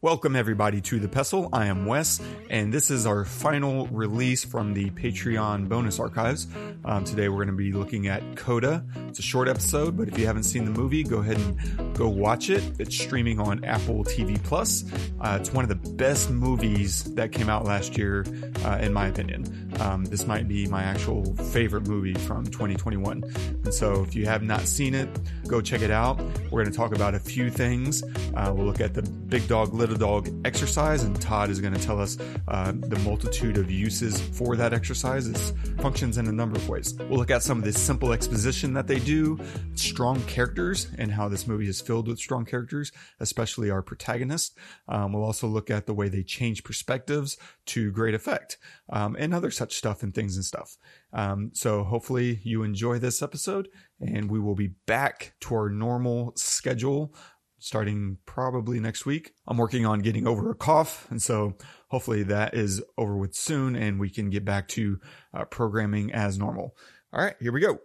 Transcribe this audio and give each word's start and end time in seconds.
Welcome, 0.00 0.36
everybody, 0.36 0.80
to 0.82 1.00
The 1.00 1.08
Pestle. 1.08 1.48
I 1.52 1.66
am 1.66 1.84
Wes, 1.84 2.20
and 2.50 2.72
this 2.72 2.88
is 2.88 3.04
our 3.04 3.24
final 3.24 3.88
release 3.88 4.44
from 4.44 4.72
the 4.72 4.90
Patreon 4.90 5.68
bonus 5.68 5.98
archives. 5.98 6.46
Um, 6.84 7.02
today, 7.02 7.28
we're 7.28 7.44
going 7.44 7.48
to 7.48 7.54
be 7.54 7.72
looking 7.72 8.06
at 8.06 8.36
Coda. 8.36 8.84
It's 9.08 9.18
a 9.18 9.22
short 9.22 9.48
episode, 9.48 9.96
but 9.96 10.06
if 10.06 10.16
you 10.16 10.24
haven't 10.24 10.44
seen 10.44 10.64
the 10.66 10.70
movie, 10.70 11.02
go 11.02 11.18
ahead 11.18 11.38
and 11.38 11.96
go 11.96 12.08
watch 12.08 12.48
it. 12.48 12.62
It's 12.78 12.96
streaming 12.96 13.40
on 13.40 13.64
Apple 13.64 14.04
TV 14.04 14.40
Plus. 14.44 14.84
Uh, 15.20 15.36
it's 15.40 15.52
one 15.52 15.64
of 15.64 15.68
the 15.68 15.90
best 15.94 16.30
movies 16.30 17.02
that 17.14 17.32
came 17.32 17.50
out 17.50 17.64
last 17.64 17.98
year, 17.98 18.24
uh, 18.64 18.78
in 18.80 18.92
my 18.92 19.08
opinion. 19.08 19.74
Um, 19.80 20.04
this 20.04 20.28
might 20.28 20.46
be 20.46 20.68
my 20.68 20.84
actual 20.84 21.34
favorite 21.34 21.88
movie 21.88 22.14
from 22.14 22.44
2021. 22.44 23.24
And 23.64 23.74
so, 23.74 24.04
if 24.04 24.14
you 24.14 24.26
have 24.26 24.44
not 24.44 24.60
seen 24.60 24.94
it, 24.94 25.08
go 25.48 25.60
check 25.60 25.82
it 25.82 25.90
out. 25.90 26.20
We're 26.52 26.62
going 26.62 26.70
to 26.70 26.76
talk 26.76 26.94
about 26.94 27.16
a 27.16 27.18
few 27.18 27.50
things. 27.50 28.04
Uh, 28.36 28.52
we'll 28.54 28.64
look 28.64 28.80
at 28.80 28.94
the 28.94 29.02
Big 29.02 29.48
Dog, 29.48 29.74
Little 29.74 29.87
The 29.88 29.96
dog 29.96 30.28
exercise, 30.44 31.02
and 31.02 31.18
Todd 31.18 31.48
is 31.48 31.62
going 31.62 31.72
to 31.72 31.80
tell 31.80 31.98
us 31.98 32.18
uh, 32.46 32.72
the 32.76 32.98
multitude 32.98 33.56
of 33.56 33.70
uses 33.70 34.20
for 34.20 34.54
that 34.54 34.74
exercise. 34.74 35.26
It 35.26 35.38
functions 35.80 36.18
in 36.18 36.26
a 36.26 36.32
number 36.32 36.56
of 36.56 36.68
ways. 36.68 36.92
We'll 36.92 37.18
look 37.18 37.30
at 37.30 37.42
some 37.42 37.56
of 37.56 37.64
the 37.64 37.72
simple 37.72 38.12
exposition 38.12 38.74
that 38.74 38.86
they 38.86 38.98
do, 38.98 39.38
strong 39.76 40.20
characters, 40.24 40.88
and 40.98 41.10
how 41.10 41.30
this 41.30 41.46
movie 41.46 41.70
is 41.70 41.80
filled 41.80 42.06
with 42.06 42.18
strong 42.18 42.44
characters, 42.44 42.92
especially 43.18 43.70
our 43.70 43.80
protagonist. 43.80 44.58
Um, 44.88 45.14
we'll 45.14 45.24
also 45.24 45.46
look 45.46 45.70
at 45.70 45.86
the 45.86 45.94
way 45.94 46.10
they 46.10 46.22
change 46.22 46.64
perspectives 46.64 47.38
to 47.66 47.90
great 47.90 48.14
effect, 48.14 48.58
um, 48.90 49.16
and 49.18 49.32
other 49.32 49.50
such 49.50 49.72
stuff 49.72 50.02
and 50.02 50.14
things 50.14 50.36
and 50.36 50.44
stuff. 50.44 50.76
Um, 51.14 51.50
so 51.54 51.82
hopefully 51.82 52.40
you 52.42 52.62
enjoy 52.62 52.98
this 52.98 53.22
episode, 53.22 53.68
and 54.00 54.30
we 54.30 54.38
will 54.38 54.54
be 54.54 54.74
back 54.86 55.32
to 55.40 55.54
our 55.54 55.70
normal 55.70 56.34
schedule 56.36 57.14
starting 57.58 58.18
probably 58.26 58.80
next 58.80 59.06
week. 59.06 59.32
I'm 59.46 59.56
working 59.56 59.86
on 59.86 60.00
getting 60.00 60.26
over 60.26 60.50
a 60.50 60.54
cough, 60.54 61.06
and 61.10 61.20
so 61.20 61.56
hopefully 61.88 62.22
that 62.24 62.54
is 62.54 62.82
over 62.96 63.16
with 63.16 63.34
soon, 63.34 63.76
and 63.76 63.98
we 63.98 64.10
can 64.10 64.30
get 64.30 64.44
back 64.44 64.68
to 64.68 65.00
uh, 65.34 65.44
programming 65.44 66.12
as 66.12 66.38
normal. 66.38 66.76
All 67.12 67.22
right, 67.22 67.34
here 67.40 67.52
we 67.52 67.60
go. 67.60 67.78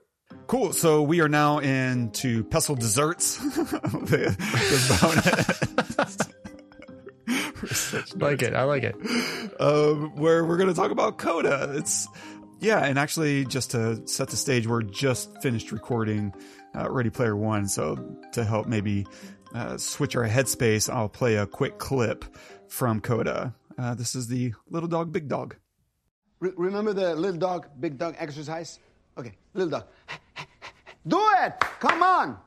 Cool. 0.48 0.74
So 0.74 1.02
we 1.04 1.22
are 1.22 1.30
now 1.30 1.60
into 1.60 2.44
Pestle 2.44 2.76
Desserts. 2.76 3.38
the, 3.44 4.36
the 4.90 6.34
like 8.16 8.42
it. 8.42 8.54
I 8.54 8.64
like 8.64 8.84
it. 8.84 8.96
Um, 9.60 10.16
where 10.16 10.44
we're 10.44 10.58
going 10.58 10.70
to 10.70 10.76
talk 10.76 10.92
about 10.92 11.18
Coda. 11.18 11.74
It's 11.76 12.08
yeah, 12.60 12.80
and 12.80 12.98
actually, 12.98 13.46
just 13.46 13.72
to 13.72 14.06
set 14.08 14.30
the 14.30 14.38
stage, 14.38 14.68
we're 14.68 14.84
just 14.84 15.42
finished 15.42 15.72
recording 15.72 16.34
uh, 16.76 16.90
Ready 16.90 17.10
Player 17.10 17.36
One. 17.36 17.68
So 17.68 18.18
to 18.34 18.44
help 18.44 18.68
maybe 18.68 19.06
uh, 19.54 19.78
switch 19.78 20.16
our 20.16 20.28
headspace, 20.28 20.92
I'll 20.94 21.10
play 21.10 21.36
a 21.36 21.46
quick 21.46 21.78
clip 21.78 22.26
from 22.68 23.02
Coda. 23.02 23.54
Uh, 23.78 23.94
this 23.96 24.16
is 24.16 24.28
the 24.28 24.54
Little 24.70 24.90
Dog, 24.90 25.12
Big 25.12 25.28
Dog. 25.28 25.56
Re- 26.40 26.52
remember 26.58 26.94
the 26.94 27.16
little 27.16 27.40
dog, 27.40 27.68
big 27.80 27.98
dog 27.98 28.16
exercise? 28.18 28.80
Okay, 29.18 29.34
little 29.54 29.70
dog. 29.70 29.86
Do 31.08 31.20
it! 31.38 31.54
Come 31.80 32.04
on! 32.04 32.38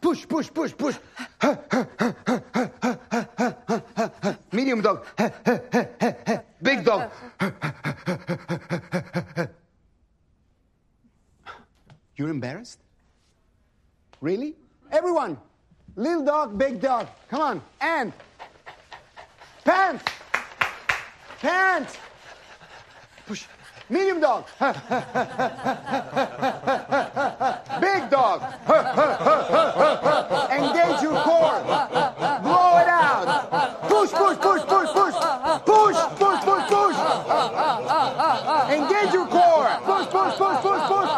Push, 0.00 0.26
push, 0.28 0.50
push, 0.52 0.72
push. 0.76 0.96
Medium 4.52 4.80
dog. 4.82 5.06
Big 6.62 6.84
dog. 6.84 7.10
You're 12.16 12.30
embarrassed? 12.30 12.80
Really? 14.20 14.56
Everyone! 14.92 15.38
Little 15.96 16.24
dog, 16.24 16.58
big 16.58 16.80
dog. 16.80 17.08
Come 17.28 17.40
on. 17.40 17.62
And 17.80 18.12
pants! 19.64 20.04
Pants! 21.40 21.96
Push. 23.26 23.46
Medium 23.88 24.20
dog. 24.20 24.44
Big 27.80 28.10
dog. 28.10 28.42
Engage 30.50 31.02
your 31.02 31.22
core. 31.22 31.62
Blow 32.42 32.78
it 32.78 32.88
out. 32.88 33.78
Push, 33.88 34.10
push, 34.10 34.38
push, 34.38 34.62
push, 34.62 34.90
push. 34.90 35.14
Push, 35.64 35.96
push, 36.18 36.40
push, 36.42 36.66
push. 36.66 36.96
Engage 38.74 39.12
your 39.14 39.26
core. 39.26 39.70
Push, 39.84 40.06
push, 40.10 40.34
push, 40.34 40.58
push, 40.62 40.82
push. 40.88 41.10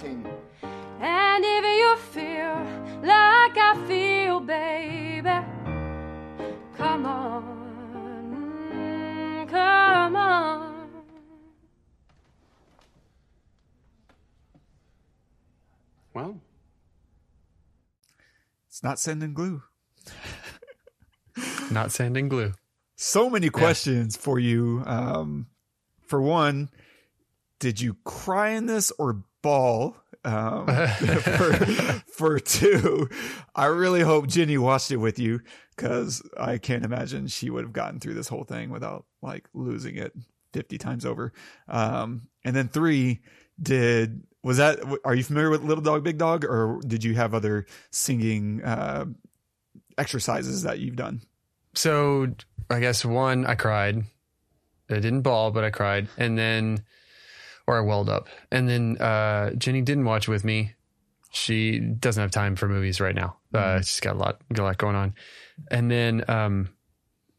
Now 0.00 0.06
talking. 0.06 0.26
And 1.00 1.44
if 1.44 1.64
you 1.64 1.96
feel 1.96 2.66
like 3.02 3.56
I 3.56 3.74
feel, 3.86 4.40
baby, 4.40 5.28
come 6.76 7.06
on, 7.06 7.46
come 9.48 10.16
on. 10.16 10.90
Well, 16.14 16.40
It's 18.68 18.82
not 18.82 18.98
sending 18.98 19.32
glue. 19.34 19.62
Not 21.70 21.92
sanding 21.92 22.28
glue. 22.28 22.52
So 22.96 23.30
many 23.30 23.48
questions 23.48 24.16
for 24.16 24.40
you. 24.40 24.82
Um, 24.86 25.46
for 26.02 26.20
one, 26.20 26.68
did 27.60 27.80
you 27.80 27.96
cry 28.04 28.50
in 28.50 28.66
this 28.66 28.90
or 28.98 29.22
bawl? 29.42 29.96
Um, 30.22 30.66
for, 30.96 31.52
for 32.12 32.40
two, 32.40 33.08
I 33.54 33.66
really 33.66 34.02
hope 34.02 34.26
Jenny 34.26 34.58
watched 34.58 34.90
it 34.90 34.96
with 34.96 35.18
you 35.18 35.40
because 35.76 36.22
I 36.38 36.58
can't 36.58 36.84
imagine 36.84 37.28
she 37.28 37.48
would 37.48 37.64
have 37.64 37.72
gotten 37.72 38.00
through 38.00 38.14
this 38.14 38.28
whole 38.28 38.44
thing 38.44 38.70
without 38.70 39.06
like 39.22 39.48
losing 39.54 39.96
it 39.96 40.12
50 40.52 40.76
times 40.78 41.06
over. 41.06 41.32
Um, 41.68 42.28
and 42.44 42.54
then 42.54 42.68
three, 42.68 43.20
did 43.62 44.22
was 44.42 44.56
that 44.56 44.80
are 45.04 45.14
you 45.14 45.22
familiar 45.22 45.50
with 45.50 45.62
Little 45.62 45.84
Dog 45.84 46.02
Big 46.02 46.18
Dog 46.18 46.44
or 46.44 46.80
did 46.86 47.04
you 47.04 47.14
have 47.14 47.34
other 47.34 47.66
singing 47.90 48.62
uh, 48.62 49.04
exercises 49.96 50.62
that 50.62 50.80
you've 50.80 50.96
done? 50.96 51.22
So 51.74 52.34
I 52.68 52.80
guess 52.80 53.04
one, 53.04 53.46
I 53.46 53.54
cried. 53.54 54.04
I 54.90 54.94
didn't 54.94 55.22
bawl, 55.22 55.50
but 55.50 55.64
I 55.64 55.70
cried. 55.70 56.08
And 56.16 56.36
then, 56.36 56.84
or 57.70 57.78
I 57.78 57.80
welled 57.82 58.08
up. 58.08 58.28
And 58.50 58.68
then 58.68 58.96
uh, 58.98 59.52
Jenny 59.52 59.80
didn't 59.80 60.04
watch 60.04 60.26
with 60.26 60.44
me. 60.44 60.74
She 61.30 61.78
doesn't 61.78 62.20
have 62.20 62.32
time 62.32 62.56
for 62.56 62.68
movies 62.68 63.00
right 63.00 63.14
now. 63.14 63.36
Uh, 63.54 63.78
she's 63.78 64.00
got 64.00 64.16
a 64.16 64.18
lot, 64.18 64.40
got 64.52 64.64
a 64.64 64.66
lot 64.66 64.78
going 64.78 64.96
on. 64.96 65.14
And 65.70 65.88
then 65.88 66.24
um, 66.28 66.70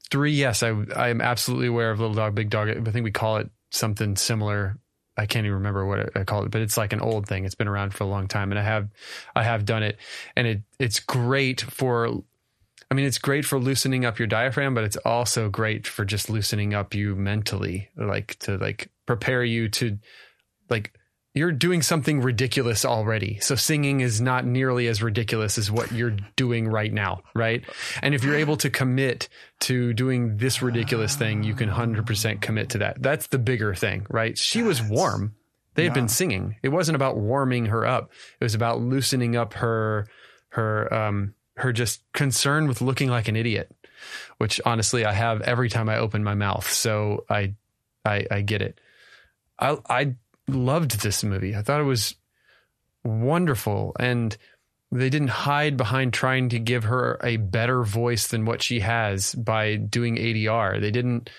three, 0.09 0.31
yes, 0.31 0.63
I 0.63 0.69
I 0.95 1.09
am 1.09 1.19
absolutely 1.19 1.67
aware 1.67 1.91
of 1.91 1.99
Little 1.99 2.15
Dog, 2.15 2.33
Big 2.33 2.49
Dog. 2.49 2.69
I 2.69 2.91
think 2.91 3.03
we 3.03 3.11
call 3.11 3.37
it 3.37 3.49
something 3.71 4.15
similar. 4.15 4.77
I 5.17 5.25
can't 5.25 5.45
even 5.45 5.55
remember 5.55 5.85
what 5.85 6.15
I 6.15 6.23
call 6.23 6.45
it, 6.45 6.51
but 6.51 6.61
it's 6.61 6.77
like 6.77 6.93
an 6.93 7.01
old 7.01 7.27
thing. 7.27 7.43
It's 7.43 7.55
been 7.55 7.67
around 7.67 7.93
for 7.93 8.05
a 8.05 8.07
long 8.07 8.29
time, 8.29 8.53
and 8.53 8.59
I 8.59 8.63
have 8.63 8.87
I 9.35 9.43
have 9.43 9.65
done 9.65 9.83
it, 9.83 9.97
and 10.37 10.47
it 10.47 10.61
it's 10.79 11.01
great 11.01 11.59
for 11.59 12.23
I 12.91 12.93
mean, 12.93 13.05
it's 13.05 13.17
great 13.17 13.45
for 13.45 13.57
loosening 13.57 14.03
up 14.03 14.19
your 14.19 14.27
diaphragm, 14.27 14.73
but 14.73 14.83
it's 14.83 14.97
also 14.97 15.49
great 15.49 15.87
for 15.87 16.03
just 16.03 16.29
loosening 16.29 16.73
up 16.73 16.93
you 16.93 17.15
mentally, 17.15 17.89
like 17.95 18.37
to 18.39 18.57
like 18.57 18.91
prepare 19.05 19.45
you 19.45 19.69
to 19.69 19.97
like 20.69 20.93
you're 21.33 21.53
doing 21.53 21.81
something 21.81 22.19
ridiculous 22.19 22.83
already. 22.83 23.39
So 23.39 23.55
singing 23.55 24.01
is 24.01 24.19
not 24.19 24.45
nearly 24.45 24.87
as 24.87 25.01
ridiculous 25.01 25.57
as 25.57 25.71
what 25.71 25.93
you're 25.93 26.17
doing 26.35 26.67
right 26.67 26.91
now, 26.91 27.21
right? 27.33 27.63
And 28.01 28.13
if 28.13 28.25
you're 28.25 28.35
able 28.35 28.57
to 28.57 28.69
commit 28.69 29.29
to 29.61 29.93
doing 29.93 30.35
this 30.35 30.61
ridiculous 30.61 31.15
thing, 31.15 31.43
you 31.43 31.53
can 31.53 31.69
100% 31.69 32.41
commit 32.41 32.71
to 32.71 32.79
that. 32.79 33.01
That's 33.01 33.27
the 33.27 33.39
bigger 33.39 33.73
thing, 33.73 34.05
right? 34.09 34.37
She 34.37 34.61
was 34.61 34.83
warm. 34.83 35.35
They 35.75 35.85
had 35.85 35.93
been 35.93 36.09
singing. 36.09 36.57
It 36.61 36.69
wasn't 36.69 36.97
about 36.97 37.15
warming 37.15 37.67
her 37.67 37.85
up. 37.85 38.11
It 38.41 38.43
was 38.43 38.55
about 38.55 38.81
loosening 38.81 39.37
up 39.37 39.53
her 39.53 40.07
her 40.49 40.93
um 40.93 41.33
her 41.61 41.73
just 41.73 42.01
concern 42.13 42.67
with 42.67 42.81
looking 42.81 43.09
like 43.09 43.27
an 43.27 43.35
idiot, 43.35 43.73
which 44.37 44.61
honestly 44.65 45.05
I 45.05 45.13
have 45.13 45.41
every 45.41 45.69
time 45.69 45.89
I 45.89 45.97
open 45.97 46.23
my 46.23 46.35
mouth. 46.35 46.71
So 46.71 47.25
I 47.29 47.53
I, 48.05 48.25
I 48.29 48.41
get 48.41 48.61
it. 48.61 48.79
I 49.59 49.77
I 49.89 50.15
loved 50.47 51.01
this 51.01 51.23
movie. 51.23 51.55
I 51.55 51.61
thought 51.61 51.81
it 51.81 51.85
was 51.85 52.15
wonderful 53.03 53.95
and 53.99 54.35
they 54.91 55.09
didn't 55.09 55.29
hide 55.29 55.77
behind 55.77 56.13
trying 56.13 56.49
to 56.49 56.59
give 56.59 56.83
her 56.83 57.17
a 57.23 57.37
better 57.37 57.83
voice 57.83 58.27
than 58.27 58.45
what 58.45 58.61
she 58.61 58.81
has 58.81 59.33
by 59.35 59.77
doing 59.77 60.17
ADR. 60.17 60.81
They 60.81 60.91
didn't, 60.91 61.29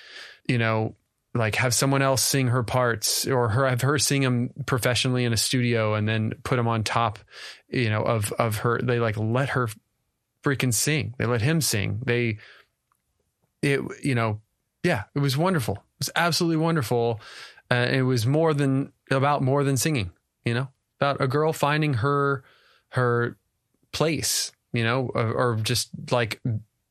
you 0.49 0.57
know, 0.57 0.97
like 1.35 1.55
have 1.57 1.75
someone 1.75 2.03
else 2.03 2.23
sing 2.23 2.49
her 2.49 2.63
parts 2.63 3.27
or 3.27 3.49
her 3.51 3.69
have 3.69 3.81
her 3.81 3.99
sing 3.99 4.23
them 4.23 4.51
professionally 4.67 5.25
in 5.25 5.33
a 5.33 5.37
studio 5.37 5.95
and 5.95 6.09
then 6.09 6.33
put 6.45 6.57
them 6.57 6.69
on 6.69 6.85
top 6.85 7.19
you 7.69 7.89
know 7.89 8.03
of 8.03 8.33
of 8.33 8.57
her 8.59 8.81
they 8.83 8.99
like 8.99 9.17
let 9.17 9.51
her 9.51 9.69
freaking 10.43 10.75
sing. 10.75 11.15
They 11.19 11.27
let 11.27 11.43
him 11.43 11.61
sing. 11.61 12.01
They 12.05 12.39
it 13.63 13.81
you 14.03 14.15
know 14.15 14.41
yeah 14.83 15.05
it 15.15 15.21
was 15.21 15.37
wonderful. 15.37 15.75
It 15.75 15.99
was 16.01 16.11
absolutely 16.17 16.57
wonderful. 16.57 17.21
Uh, 17.71 17.89
it 17.91 18.03
was 18.03 18.27
more 18.27 18.53
than 18.53 18.93
about 19.11 19.43
more 19.43 19.65
than 19.65 19.77
singing 19.77 20.11
you 20.45 20.55
know 20.55 20.69
about 21.01 21.21
a 21.21 21.27
girl 21.27 21.53
finding 21.53 21.95
her 21.95 22.45
her 22.91 23.37
place 23.93 24.53
you 24.73 24.85
know 24.85 25.11
or, 25.15 25.33
or 25.33 25.57
just 25.57 25.91
like 26.11 26.41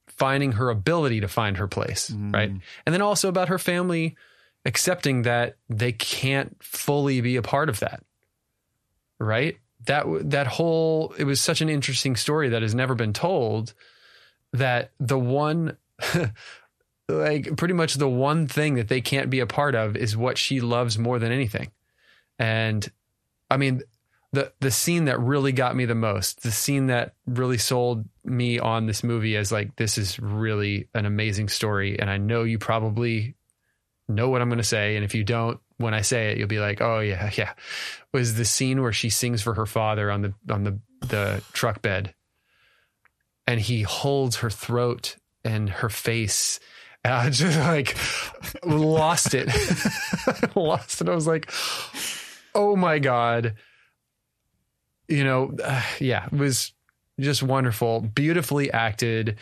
finding 0.07 0.53
her 0.53 0.69
ability 0.69 1.21
to 1.21 1.27
find 1.27 1.57
her 1.57 1.67
place 1.67 2.11
right? 2.31 2.49
And 2.85 2.93
then 2.93 3.01
also 3.01 3.29
about 3.29 3.49
her 3.49 3.57
family 3.57 4.15
accepting 4.65 5.23
that 5.23 5.57
they 5.69 5.91
can't 5.91 6.55
fully 6.63 7.21
be 7.21 7.35
a 7.35 7.41
part 7.41 7.69
of 7.69 7.79
that 7.79 8.03
right 9.19 9.57
that 9.85 10.05
that 10.29 10.47
whole 10.47 11.13
it 11.17 11.23
was 11.23 11.41
such 11.41 11.61
an 11.61 11.69
interesting 11.69 12.15
story 12.15 12.49
that 12.49 12.61
has 12.61 12.75
never 12.75 12.95
been 12.95 13.13
told 13.13 13.73
that 14.53 14.91
the 14.99 15.19
one 15.19 15.77
like 17.09 17.55
pretty 17.57 17.73
much 17.73 17.95
the 17.95 18.09
one 18.09 18.47
thing 18.47 18.75
that 18.75 18.87
they 18.87 19.01
can't 19.01 19.29
be 19.29 19.39
a 19.39 19.47
part 19.47 19.75
of 19.75 19.95
is 19.95 20.15
what 20.15 20.37
she 20.37 20.61
loves 20.61 20.97
more 20.97 21.19
than 21.19 21.31
anything. 21.31 21.71
And 22.39 22.89
i 23.49 23.57
mean 23.57 23.83
the 24.33 24.51
the 24.59 24.71
scene 24.71 25.05
that 25.05 25.19
really 25.19 25.51
got 25.51 25.75
me 25.75 25.85
the 25.85 25.95
most 25.95 26.41
the 26.41 26.51
scene 26.51 26.87
that 26.87 27.13
really 27.25 27.57
sold 27.57 28.05
me 28.23 28.59
on 28.59 28.85
this 28.85 29.03
movie 29.03 29.35
as 29.35 29.51
like 29.51 29.75
this 29.75 29.97
is 29.97 30.19
really 30.19 30.87
an 30.93 31.05
amazing 31.05 31.49
story 31.49 31.99
and 31.99 32.09
i 32.09 32.17
know 32.17 32.43
you 32.43 32.57
probably 32.57 33.35
know 34.07 34.29
what 34.29 34.41
i'm 34.41 34.49
going 34.49 34.57
to 34.57 34.63
say 34.63 34.95
and 34.95 35.05
if 35.05 35.13
you 35.13 35.23
don't 35.23 35.59
when 35.81 35.93
i 35.93 36.01
say 36.01 36.31
it 36.31 36.37
you'll 36.37 36.47
be 36.47 36.59
like 36.59 36.81
oh 36.81 36.99
yeah 36.99 37.29
yeah. 37.37 37.53
Was 38.13 38.35
the 38.35 38.45
scene 38.45 38.81
where 38.81 38.91
she 38.91 39.09
sings 39.09 39.41
for 39.41 39.53
her 39.53 39.65
father 39.65 40.11
on 40.11 40.21
the 40.21 40.33
on 40.49 40.63
the 40.63 40.79
the 41.07 41.41
truck 41.53 41.81
bed 41.81 42.13
and 43.47 43.59
he 43.59 43.83
holds 43.83 44.37
her 44.37 44.49
throat 44.49 45.15
and 45.45 45.69
her 45.69 45.89
face 45.89 46.59
and 47.03 47.13
I 47.13 47.29
just 47.29 47.57
like 47.57 47.97
lost 48.63 49.33
it. 49.33 49.47
Lost 50.55 51.01
it. 51.01 51.09
I 51.09 51.15
was 51.15 51.25
like 51.25 51.51
oh 52.53 52.75
my 52.75 52.99
god. 52.99 53.55
You 55.07 55.23
know 55.23 55.55
uh, 55.63 55.81
yeah 55.99 56.25
it 56.25 56.33
was 56.33 56.73
just 57.19 57.41
wonderful. 57.41 58.01
Beautifully 58.01 58.71
acted. 58.71 59.37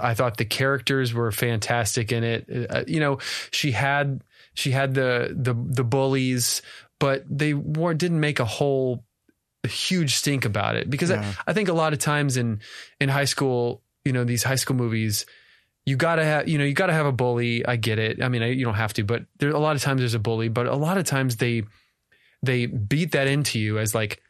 I 0.00 0.14
thought 0.14 0.36
the 0.36 0.44
characters 0.44 1.12
were 1.12 1.32
fantastic 1.32 2.12
in 2.12 2.22
it. 2.22 2.46
Uh, 2.70 2.84
you 2.86 3.00
know 3.00 3.18
she 3.50 3.72
had 3.72 4.22
she 4.54 4.70
had 4.70 4.94
the 4.94 5.34
the 5.36 5.54
the 5.54 5.84
bullies 5.84 6.62
but 7.00 7.24
they 7.28 7.54
were, 7.54 7.92
didn't 7.92 8.20
make 8.20 8.40
a 8.40 8.44
whole 8.44 9.04
huge 9.66 10.14
stink 10.14 10.44
about 10.44 10.76
it. 10.76 10.88
Because 10.88 11.10
Yeah. 11.10 11.34
I, 11.46 11.50
I 11.50 11.52
think 11.52 11.68
a 11.68 11.72
lot 11.72 11.92
of 11.92 11.98
times 11.98 12.36
in 12.36 12.60
in 13.00 13.08
high 13.08 13.24
school 13.24 13.82
you 14.04 14.12
know 14.12 14.24
these 14.24 14.42
high 14.42 14.54
school 14.54 14.76
movies 14.76 15.26
you 15.86 15.96
gotta 15.96 16.24
have 16.24 16.48
you 16.48 16.56
know 16.58 16.64
you 16.64 16.74
gotta 16.74 16.92
have 16.92 17.06
a 17.06 17.12
bully. 17.12 17.66
I 17.66 17.76
get 17.76 17.98
it. 17.98 18.22
I 18.22 18.28
mean 18.28 18.42
I, 18.42 18.50
you 18.50 18.64
don't 18.64 18.74
have 18.74 18.92
to 18.94 19.04
but 19.04 19.24
there 19.38 19.50
a 19.50 19.58
lot 19.58 19.76
of 19.76 19.82
times 19.82 20.00
there's 20.00 20.14
a 20.14 20.18
bully 20.18 20.48
but 20.48 20.66
a 20.66 20.76
lot 20.76 20.98
of 20.98 21.04
times 21.04 21.36
they 21.36 21.64
they 22.42 22.66
beat 22.66 23.12
that 23.12 23.26
into 23.26 23.58
you 23.58 23.78
as 23.78 23.94
like 23.94 24.22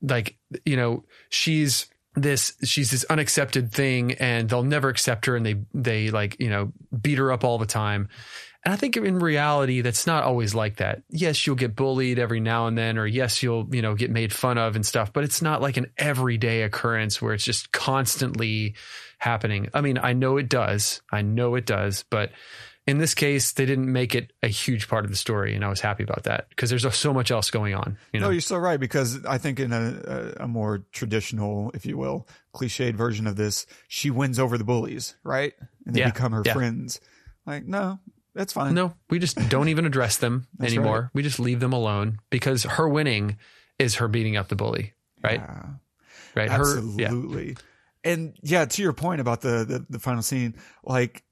like 0.00 0.36
you 0.64 0.76
know 0.76 1.04
she's 1.28 1.86
this 2.14 2.54
she's 2.64 2.90
this 2.90 3.04
unaccepted 3.04 3.72
thing 3.72 4.12
and 4.14 4.48
they'll 4.48 4.62
never 4.62 4.88
accept 4.88 5.26
her 5.26 5.36
and 5.36 5.46
they 5.46 5.56
they 5.72 6.10
like 6.10 6.36
you 6.38 6.50
know 6.50 6.72
beat 7.00 7.18
her 7.18 7.32
up 7.32 7.44
all 7.44 7.58
the 7.58 7.66
time 7.66 8.08
and 8.64 8.72
i 8.72 8.76
think 8.76 8.96
in 8.96 9.18
reality 9.18 9.80
that's 9.80 10.06
not 10.06 10.24
always 10.24 10.54
like 10.54 10.76
that 10.76 11.02
yes 11.10 11.46
you'll 11.46 11.56
get 11.56 11.74
bullied 11.76 12.18
every 12.18 12.40
now 12.40 12.66
and 12.66 12.76
then 12.78 12.98
or 12.98 13.06
yes 13.06 13.42
you'll 13.42 13.66
you 13.74 13.82
know 13.82 13.94
get 13.94 14.10
made 14.10 14.32
fun 14.32 14.58
of 14.58 14.76
and 14.76 14.84
stuff 14.86 15.12
but 15.12 15.24
it's 15.24 15.42
not 15.42 15.60
like 15.60 15.76
an 15.76 15.86
everyday 15.98 16.62
occurrence 16.62 17.20
where 17.20 17.34
it's 17.34 17.44
just 17.44 17.72
constantly 17.72 18.74
happening 19.18 19.68
i 19.74 19.80
mean 19.80 19.98
i 19.98 20.12
know 20.12 20.36
it 20.36 20.48
does 20.48 21.00
i 21.12 21.22
know 21.22 21.54
it 21.54 21.66
does 21.66 22.04
but 22.10 22.30
in 22.86 22.98
this 22.98 23.14
case 23.14 23.52
they 23.52 23.64
didn't 23.64 23.90
make 23.90 24.14
it 24.14 24.32
a 24.42 24.48
huge 24.48 24.88
part 24.88 25.04
of 25.04 25.10
the 25.10 25.16
story 25.16 25.54
and 25.54 25.64
i 25.64 25.68
was 25.68 25.80
happy 25.80 26.02
about 26.02 26.24
that 26.24 26.48
because 26.48 26.68
there's 26.70 26.92
so 26.94 27.12
much 27.14 27.30
else 27.30 27.48
going 27.50 27.74
on 27.74 27.96
you 28.12 28.18
know 28.18 28.26
No, 28.26 28.32
you're 28.32 28.40
so 28.40 28.56
right 28.56 28.80
because 28.80 29.24
I 29.24 29.38
think 29.38 29.60
in 29.60 29.72
a, 29.72 30.34
a, 30.40 30.48
more 30.48 30.84
traditional, 30.90 31.70
if 31.74 31.86
you 31.86 31.96
will, 31.96 32.26
cliched 32.54 32.94
version 32.94 33.26
of 33.28 33.36
this, 33.36 33.66
she 33.86 34.10
wins 34.10 34.38
over 34.38 34.58
the 34.58 34.64
bullies, 34.64 35.14
right? 35.22 35.52
And 35.86 35.94
they 35.94 36.00
Yeah, 36.00 36.10
become 36.10 36.32
her 36.32 36.42
yeah. 36.44 36.52
friends. 36.54 37.00
Like, 37.46 37.64
no, 37.64 38.00
that's 38.34 38.52
fine. 38.52 38.74
No, 38.74 38.94
we 39.10 39.18
just 39.18 39.36
don't 39.48 39.68
even 39.68 39.86
address 39.86 40.16
them 40.16 40.46
anymore. 40.62 41.00
right. 41.02 41.10
We 41.14 41.22
just 41.22 41.40
leave 41.40 41.60
them 41.60 41.72
alone 41.72 42.18
because 42.30 42.64
her 42.64 42.88
winning 42.88 43.38
is 43.78 43.96
her 43.96 44.08
beating 44.08 44.36
up 44.36 44.48
the 44.48 44.56
bully, 44.56 44.94
right? 45.22 45.40
Yeah. 45.40 45.64
Right. 46.34 46.50
Her, 46.50 46.80
yeah. 46.96 47.06
Absolutely. 47.06 47.56
And 48.04 48.36
yeah, 48.42 48.64
to 48.64 48.82
your 48.82 48.92
point 48.92 49.20
about 49.20 49.42
the, 49.42 49.64
the 49.64 49.86
the 49.88 49.98
final 49.98 50.22
scene, 50.22 50.56
like 50.82 51.22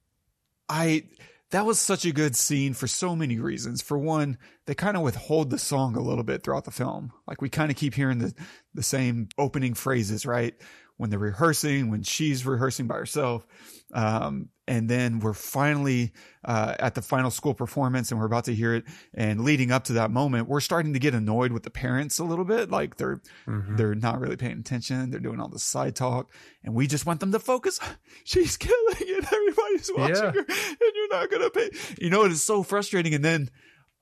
I 0.69 1.05
that 1.51 1.67
was 1.67 1.79
such 1.81 2.05
a 2.05 2.13
good 2.13 2.37
scene 2.37 2.75
for 2.75 2.87
so 2.87 3.17
many 3.17 3.39
reasons. 3.39 3.83
For 3.83 3.99
one, 3.99 4.39
they 4.67 4.75
kind 4.75 4.97
of 4.97 5.03
withhold 5.03 5.51
the 5.51 5.59
song 5.59 5.97
a 5.97 6.01
little 6.01 6.23
bit 6.23 6.43
throughout 6.43 6.65
the 6.65 6.71
film. 6.71 7.13
Like 7.27 7.43
we 7.43 7.49
kind 7.49 7.71
of 7.71 7.77
keep 7.77 7.95
hearing 7.95 8.19
the 8.19 8.35
the 8.75 8.83
same 8.83 9.29
opening 9.37 9.75
phrases, 9.75 10.25
right? 10.25 10.55
When 10.97 11.11
they're 11.11 11.19
rehearsing, 11.19 11.91
when 11.91 12.03
she's 12.03 12.47
rehearsing 12.47 12.87
by 12.87 12.97
herself. 12.97 13.47
Um, 13.93 14.51
and 14.71 14.89
then 14.89 15.19
we're 15.19 15.35
finally 15.35 16.13
uh, 16.45 16.75
at 16.79 16.95
the 16.95 17.03
final 17.03 17.31
school 17.31 17.53
performance 17.55 18.11
and 18.11 18.19
we're 18.21 18.27
about 18.27 18.45
to 18.45 18.55
hear 18.55 18.73
it. 18.75 18.85
And 19.13 19.43
leading 19.43 19.71
up 19.73 19.85
to 19.85 19.93
that 19.95 20.11
moment, 20.11 20.49
we're 20.49 20.61
starting 20.61 20.93
to 20.95 20.99
get 20.99 21.13
annoyed 21.15 21.53
with 21.53 21.65
the 21.65 21.71
parents 21.71 22.19
a 22.19 22.25
little 22.25 22.45
bit. 22.47 22.71
Like 22.71 22.97
they're 22.97 23.21
Mhm. 23.47 23.77
they're 23.77 23.95
not 23.95 24.21
really 24.21 24.37
paying 24.37 24.59
attention. 24.61 25.11
They're 25.11 25.21
doing 25.21 25.41
all 25.41 25.49
the 25.49 25.59
side 25.59 25.97
talk, 25.97 26.33
and 26.65 26.73
we 26.75 26.87
just 26.87 27.05
want 27.05 27.21
them 27.21 27.33
to 27.33 27.39
focus. 27.41 27.79
She's 28.25 28.57
killing 28.57 28.97
it. 29.01 29.25
Everybody's 29.33 29.91
watching 29.95 30.17
Yeah. 30.25 30.31
her, 30.33 30.47
and 30.49 30.93
you're 30.95 31.09
not 31.11 31.31
gonna 31.31 31.51
pay. 31.51 31.71
You 32.01 32.09
know, 32.11 32.25
it 32.25 32.33
is 32.33 32.43
so 32.43 32.63
frustrating. 32.63 33.13
And 33.13 33.25
then, 33.25 33.51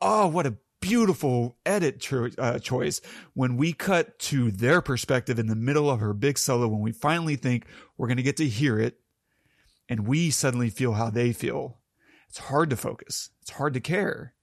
oh, 0.00 0.28
what 0.28 0.46
a 0.46 0.56
beautiful 0.80 1.56
edit 1.66 1.98
cho- 2.00 2.30
uh, 2.38 2.58
choice 2.60 3.00
when 3.34 3.56
we 3.56 3.72
cut 3.72 4.16
to 4.20 4.50
their 4.52 4.80
perspective 4.80 5.38
in 5.38 5.46
the 5.48 5.56
middle 5.56 5.90
of 5.90 5.98
her 6.00 6.14
big 6.14 6.38
solo. 6.38 6.68
When 6.68 6.80
we 6.82 6.92
finally 6.92 7.34
think 7.36 7.64
we're 7.96 8.06
gonna 8.08 8.22
get 8.22 8.36
to 8.36 8.46
hear 8.46 8.78
it, 8.78 8.96
and 9.88 10.06
we 10.06 10.30
suddenly 10.30 10.70
feel 10.70 10.92
how 10.92 11.10
they 11.10 11.32
feel. 11.32 11.78
It's 12.28 12.38
hard 12.38 12.70
to 12.70 12.76
focus. 12.76 13.30
It's 13.42 13.50
hard 13.50 13.74
to 13.74 13.80
care. 13.80 14.34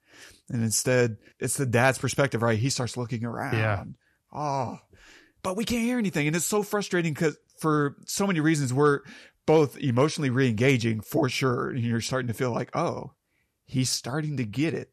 And 0.49 0.63
instead, 0.63 1.17
it's 1.39 1.57
the 1.57 1.65
dad's 1.65 1.97
perspective, 1.97 2.41
right? 2.41 2.57
He 2.57 2.69
starts 2.69 2.97
looking 2.97 3.25
around. 3.25 3.57
Yeah. 3.57 3.83
Oh, 4.33 4.79
but 5.43 5.55
we 5.55 5.65
can't 5.65 5.83
hear 5.83 5.97
anything. 5.97 6.27
And 6.27 6.35
it's 6.35 6.45
so 6.45 6.63
frustrating 6.63 7.13
because 7.13 7.37
for 7.59 7.95
so 8.05 8.27
many 8.27 8.39
reasons, 8.39 8.73
we're 8.73 9.01
both 9.45 9.77
emotionally 9.77 10.29
re 10.29 10.47
engaging 10.47 11.01
for 11.01 11.29
sure. 11.29 11.69
And 11.69 11.79
you're 11.79 12.01
starting 12.01 12.27
to 12.27 12.33
feel 12.33 12.51
like, 12.51 12.75
oh, 12.75 13.13
he's 13.65 13.89
starting 13.89 14.37
to 14.37 14.43
get 14.43 14.73
it. 14.73 14.91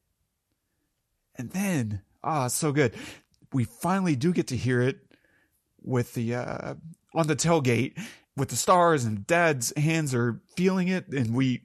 And 1.37 1.51
then, 1.51 2.03
ah, 2.23 2.47
it's 2.47 2.55
so 2.55 2.73
good. 2.73 2.95
We 3.53 3.65
finally 3.65 4.17
do 4.17 4.33
get 4.33 4.49
to 4.49 4.57
hear 4.57 4.81
it 4.83 4.99
with 5.83 6.15
the, 6.15 6.35
uh, 6.35 6.75
on 7.15 7.27
the 7.27 7.37
tailgate 7.37 7.99
with 8.37 8.49
the 8.49 8.57
stars 8.57 9.05
and 9.05 9.27
dad's 9.27 9.73
hands 9.77 10.15
are 10.15 10.41
feeling 10.57 10.89
it. 10.89 11.09
And 11.09 11.35
we, 11.35 11.63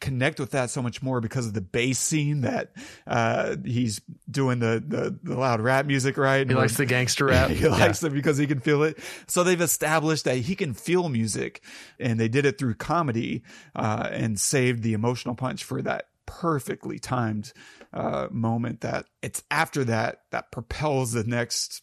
connect 0.00 0.40
with 0.40 0.52
that 0.52 0.70
so 0.70 0.82
much 0.82 1.02
more 1.02 1.20
because 1.20 1.46
of 1.46 1.52
the 1.52 1.60
bass 1.60 1.98
scene 1.98 2.40
that 2.40 2.72
uh 3.06 3.56
he's 3.64 4.00
doing 4.30 4.58
the 4.58 4.82
the, 4.86 5.18
the 5.22 5.38
loud 5.38 5.60
rap 5.60 5.86
music 5.86 6.16
right 6.16 6.48
He 6.48 6.54
likes 6.54 6.76
the 6.76 6.86
gangster 6.86 7.26
rap. 7.26 7.50
he 7.50 7.68
likes 7.68 8.02
it 8.02 8.12
because 8.12 8.38
he 8.38 8.46
can 8.46 8.60
feel 8.60 8.82
it. 8.82 8.98
So 9.26 9.44
they've 9.44 9.60
established 9.60 10.24
that 10.24 10.38
he 10.38 10.56
can 10.56 10.74
feel 10.74 11.08
music 11.08 11.62
and 11.98 12.18
they 12.18 12.28
did 12.28 12.46
it 12.46 12.58
through 12.58 12.74
comedy, 12.74 13.42
uh, 13.76 14.08
and 14.10 14.40
saved 14.40 14.82
the 14.82 14.94
emotional 14.94 15.34
punch 15.34 15.64
for 15.64 15.82
that 15.82 16.06
perfectly 16.26 16.98
timed, 16.98 17.52
uh, 17.92 18.28
moment 18.30 18.80
that 18.80 19.06
it's 19.22 19.42
after 19.50 19.84
that 19.84 20.22
that 20.30 20.50
propels 20.50 21.12
the 21.12 21.24
next 21.24 21.82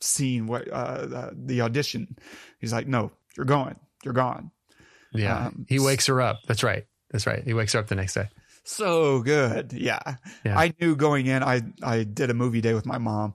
scene, 0.00 0.46
what, 0.46 0.68
uh, 0.68 1.30
the 1.32 1.60
audition. 1.60 2.16
He's 2.58 2.72
like, 2.72 2.88
no, 2.88 3.12
you're 3.36 3.46
going, 3.46 3.76
you're 4.04 4.14
gone. 4.14 4.50
Yeah. 5.12 5.46
Um, 5.46 5.66
he 5.68 5.78
wakes 5.78 6.06
her 6.06 6.20
up. 6.20 6.40
That's 6.46 6.62
right. 6.62 6.84
That's 7.10 7.26
right. 7.26 7.42
He 7.44 7.54
wakes 7.54 7.72
her 7.74 7.78
up 7.78 7.88
the 7.88 7.94
next 7.94 8.14
day. 8.14 8.28
so 8.64 9.20
good. 9.20 9.72
Yeah. 9.72 10.16
Yeah. 10.44 10.58
I 10.58 10.72
knew 10.80 10.96
going 10.96 11.26
in, 11.26 11.42
I, 11.42 11.62
I 11.82 12.04
did 12.04 12.30
a 12.30 12.34
movie 12.34 12.60
day 12.60 12.74
with 12.74 12.86
my 12.86 12.98
mom 12.98 13.34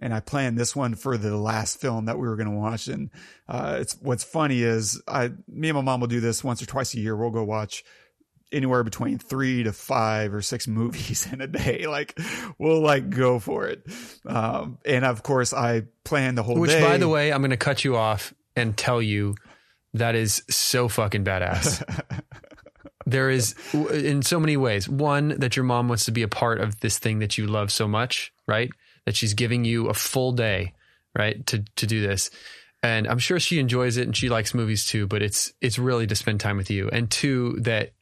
and 0.00 0.14
I 0.14 0.20
planned 0.20 0.58
this 0.58 0.76
one 0.76 0.94
for 0.94 1.16
the 1.16 1.36
last 1.36 1.80
film 1.80 2.04
that 2.04 2.18
we 2.18 2.28
were 2.28 2.36
going 2.36 2.50
to 2.50 2.56
watch. 2.56 2.88
And, 2.88 3.10
uh, 3.48 3.78
it's, 3.80 3.96
what's 4.00 4.24
funny 4.24 4.62
is 4.62 5.02
I, 5.08 5.32
me 5.48 5.68
and 5.68 5.76
my 5.76 5.82
mom 5.82 6.00
will 6.00 6.06
do 6.06 6.20
this 6.20 6.44
once 6.44 6.62
or 6.62 6.66
twice 6.66 6.94
a 6.94 7.00
year. 7.00 7.16
We'll 7.16 7.30
go 7.30 7.44
watch 7.44 7.82
anywhere 8.52 8.84
between 8.84 9.18
three 9.18 9.64
to 9.64 9.72
five 9.72 10.32
or 10.32 10.42
six 10.42 10.68
movies 10.68 11.26
in 11.32 11.40
a 11.40 11.46
day. 11.46 11.86
Like 11.86 12.18
we'll 12.58 12.80
like 12.80 13.10
go 13.10 13.38
for 13.38 13.66
it. 13.66 13.86
Um, 14.24 14.78
and 14.84 15.04
of 15.04 15.22
course 15.22 15.52
I 15.52 15.84
planned 16.04 16.38
the 16.38 16.42
whole 16.42 16.54
day. 16.54 16.60
Which, 16.60 16.70
day. 16.70 16.80
by 16.80 16.98
the 16.98 17.08
way, 17.08 17.32
I'm 17.32 17.40
going 17.40 17.50
to 17.50 17.56
cut 17.56 17.84
you 17.84 17.96
off 17.96 18.34
and 18.56 18.76
tell 18.76 19.00
you 19.00 19.34
that 19.94 20.14
is 20.14 20.42
so 20.48 20.88
fucking 20.88 21.24
badass. 21.24 21.82
there 23.06 23.30
is 23.30 23.54
in 23.72 24.22
so 24.22 24.40
many 24.40 24.56
ways. 24.56 24.88
One 24.88 25.28
that 25.38 25.56
your 25.56 25.64
mom 25.64 25.88
wants 25.88 26.06
to 26.06 26.12
be 26.12 26.22
a 26.22 26.28
part 26.28 26.60
of 26.60 26.80
this 26.80 26.98
thing 26.98 27.20
that 27.20 27.38
you 27.38 27.46
love 27.46 27.70
so 27.70 27.86
much, 27.86 28.32
right? 28.48 28.70
That 29.04 29.16
she's 29.16 29.34
giving 29.34 29.64
you 29.64 29.88
a 29.88 29.94
full 29.94 30.32
day, 30.32 30.74
right, 31.16 31.46
to 31.46 31.64
to 31.76 31.86
do 31.86 32.00
this. 32.00 32.30
And 32.82 33.08
I'm 33.08 33.18
sure 33.18 33.40
she 33.40 33.58
enjoys 33.58 33.96
it 33.96 34.06
and 34.06 34.16
she 34.16 34.28
likes 34.28 34.54
movies 34.54 34.86
too, 34.86 35.06
but 35.06 35.22
it's 35.22 35.52
it's 35.60 35.78
really 35.78 36.06
to 36.06 36.16
spend 36.16 36.40
time 36.40 36.56
with 36.56 36.70
you. 36.70 36.88
And 36.88 37.10
two 37.10 37.56
that 37.60 37.92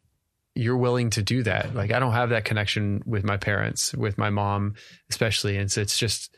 you're 0.55 0.77
willing 0.77 1.11
to 1.11 1.23
do 1.23 1.43
that. 1.43 1.75
Like 1.75 1.93
I 1.93 1.99
don't 1.99 2.13
have 2.13 2.31
that 2.31 2.45
connection 2.45 3.03
with 3.07 3.25
my 3.25 3.37
parents, 3.37 3.93
with 3.95 4.19
my 4.19 4.31
mom 4.31 4.75
especially, 5.11 5.57
and 5.57 5.71
so 5.71 5.81
it's 5.81 5.99
just 5.99 6.35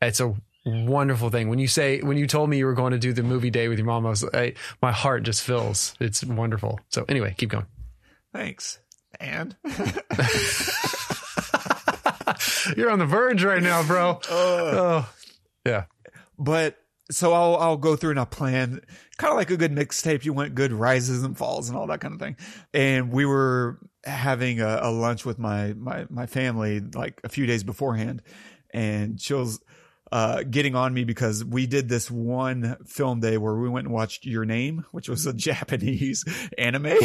it's 0.00 0.20
a 0.20 0.34
wonderful 0.66 1.30
thing. 1.30 1.48
When 1.48 1.58
you 1.58 1.68
say 1.68 2.00
when 2.00 2.16
you 2.16 2.26
told 2.26 2.50
me 2.50 2.58
you 2.58 2.66
were 2.66 2.74
going 2.74 2.92
to 2.92 2.98
do 2.98 3.12
the 3.12 3.22
movie 3.22 3.50
day 3.50 3.68
with 3.68 3.78
your 3.78 3.86
mom, 3.86 4.04
I 4.04 4.10
was 4.10 4.24
I, 4.34 4.54
my 4.82 4.92
heart 4.92 5.22
just 5.22 5.42
fills. 5.42 5.94
It's 6.00 6.24
wonderful. 6.24 6.80
So 6.90 7.04
anyway, 7.08 7.34
keep 7.38 7.50
going. 7.50 7.66
Thanks. 8.34 8.80
And 9.18 9.56
You're 12.76 12.90
on 12.90 12.98
the 12.98 13.06
verge 13.06 13.44
right 13.44 13.62
now, 13.62 13.82
bro. 13.86 14.20
oh, 14.28 15.08
yeah. 15.64 15.84
but 16.38 16.76
so 17.10 17.32
I'll 17.32 17.56
I'll 17.56 17.76
go 17.76 17.96
through 17.96 18.10
and 18.10 18.18
I'll 18.18 18.26
plan 18.26 18.80
kind 19.16 19.30
of 19.30 19.36
like 19.36 19.50
a 19.50 19.56
good 19.56 19.72
mixtape. 19.72 20.24
You 20.24 20.32
want 20.32 20.54
good 20.54 20.72
rises 20.72 21.22
and 21.22 21.38
falls 21.38 21.68
and 21.68 21.78
all 21.78 21.86
that 21.86 22.00
kind 22.00 22.14
of 22.14 22.20
thing. 22.20 22.36
And 22.74 23.12
we 23.12 23.24
were 23.24 23.78
having 24.04 24.60
a, 24.60 24.80
a 24.82 24.90
lunch 24.90 25.24
with 25.24 25.38
my 25.38 25.72
my 25.74 26.06
my 26.10 26.26
family 26.26 26.80
like 26.80 27.20
a 27.24 27.28
few 27.28 27.46
days 27.46 27.62
beforehand, 27.62 28.22
and 28.74 29.20
she 29.20 29.34
was 29.34 29.60
uh, 30.12 30.42
getting 30.44 30.74
on 30.74 30.94
me 30.94 31.04
because 31.04 31.44
we 31.44 31.66
did 31.66 31.88
this 31.88 32.10
one 32.10 32.76
film 32.86 33.20
day 33.20 33.38
where 33.38 33.56
we 33.56 33.68
went 33.68 33.86
and 33.86 33.94
watched 33.94 34.24
Your 34.24 34.44
Name, 34.44 34.84
which 34.92 35.08
was 35.08 35.26
a 35.26 35.32
Japanese 35.34 36.24
anime. 36.56 36.96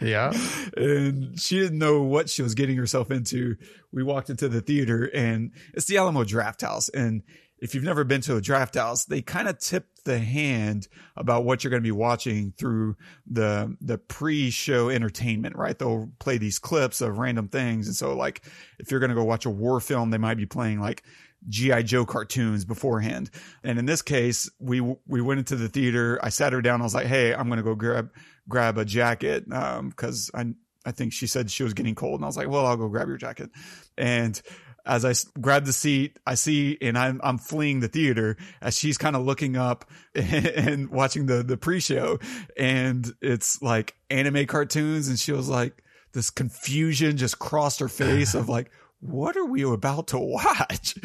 Yeah. 0.00 0.32
and 0.76 1.40
she 1.40 1.58
didn't 1.58 1.78
know 1.78 2.02
what 2.02 2.28
she 2.28 2.42
was 2.42 2.54
getting 2.54 2.76
herself 2.76 3.10
into. 3.10 3.56
We 3.92 4.02
walked 4.02 4.30
into 4.30 4.48
the 4.48 4.60
theater 4.60 5.10
and 5.14 5.52
it's 5.74 5.86
the 5.86 5.96
Alamo 5.96 6.24
Drafthouse. 6.24 6.90
And 6.92 7.22
if 7.60 7.74
you've 7.74 7.84
never 7.84 8.04
been 8.04 8.20
to 8.22 8.36
a 8.36 8.40
draft 8.40 8.76
house, 8.76 9.04
they 9.06 9.20
kind 9.20 9.48
of 9.48 9.58
tip 9.58 9.86
the 10.04 10.18
hand 10.18 10.86
about 11.16 11.44
what 11.44 11.64
you're 11.64 11.70
going 11.70 11.82
to 11.82 11.86
be 11.86 11.92
watching 11.92 12.52
through 12.56 12.96
the 13.26 13.76
the 13.80 13.98
pre-show 13.98 14.88
entertainment, 14.88 15.56
right? 15.56 15.76
They'll 15.78 16.10
play 16.20 16.38
these 16.38 16.58
clips 16.58 17.00
of 17.00 17.18
random 17.18 17.48
things. 17.48 17.88
And 17.88 17.96
so 17.96 18.14
like 18.14 18.44
if 18.78 18.90
you're 18.90 19.00
going 19.00 19.10
to 19.10 19.16
go 19.16 19.24
watch 19.24 19.44
a 19.44 19.50
war 19.50 19.80
film, 19.80 20.10
they 20.10 20.18
might 20.18 20.36
be 20.36 20.46
playing 20.46 20.80
like 20.80 21.02
GI 21.48 21.84
Joe 21.84 22.04
cartoons 22.04 22.64
beforehand. 22.64 23.30
And 23.62 23.78
in 23.78 23.86
this 23.86 24.02
case, 24.02 24.50
we 24.58 24.80
we 25.06 25.20
went 25.20 25.38
into 25.38 25.56
the 25.56 25.68
theater. 25.68 26.18
I 26.22 26.28
sat 26.28 26.52
her 26.52 26.62
down. 26.62 26.80
I 26.80 26.84
was 26.84 26.94
like, 26.94 27.06
"Hey, 27.06 27.34
I'm 27.34 27.48
to 27.48 27.62
go 27.62 27.74
grab 27.74 28.10
grab 28.48 28.78
a 28.78 28.84
jacket 28.84 29.44
um 29.52 29.92
cuz 29.92 30.30
I 30.34 30.54
I 30.84 30.92
think 30.92 31.12
she 31.12 31.26
said 31.26 31.50
she 31.50 31.62
was 31.62 31.74
getting 31.74 31.94
cold 31.94 32.20
and 32.20 32.24
I 32.24 32.28
was 32.28 32.36
like, 32.36 32.48
"Well, 32.48 32.66
I'll 32.66 32.76
go 32.76 32.88
grab 32.88 33.08
your 33.08 33.18
jacket." 33.18 33.50
And 33.96 34.40
as 34.88 35.04
I 35.04 35.12
grab 35.38 35.66
the 35.66 35.72
seat, 35.72 36.18
I 36.26 36.34
see, 36.34 36.78
and 36.80 36.96
I'm, 36.96 37.20
I'm 37.22 37.36
fleeing 37.36 37.80
the 37.80 37.88
theater 37.88 38.38
as 38.62 38.76
she's 38.76 38.96
kind 38.96 39.14
of 39.14 39.22
looking 39.22 39.56
up 39.56 39.84
and 40.14 40.88
watching 40.88 41.26
the, 41.26 41.42
the 41.42 41.58
pre-show 41.58 42.18
and 42.56 43.12
it's 43.20 43.60
like 43.60 43.94
anime 44.08 44.46
cartoons. 44.46 45.08
And 45.08 45.18
she 45.18 45.32
was 45.32 45.48
like, 45.48 45.84
this 46.12 46.30
confusion 46.30 47.18
just 47.18 47.38
crossed 47.38 47.80
her 47.80 47.88
face 47.88 48.34
of 48.34 48.48
like, 48.48 48.70
what 49.00 49.36
are 49.36 49.44
we 49.44 49.62
about 49.62 50.08
to 50.08 50.18
watch? 50.18 50.94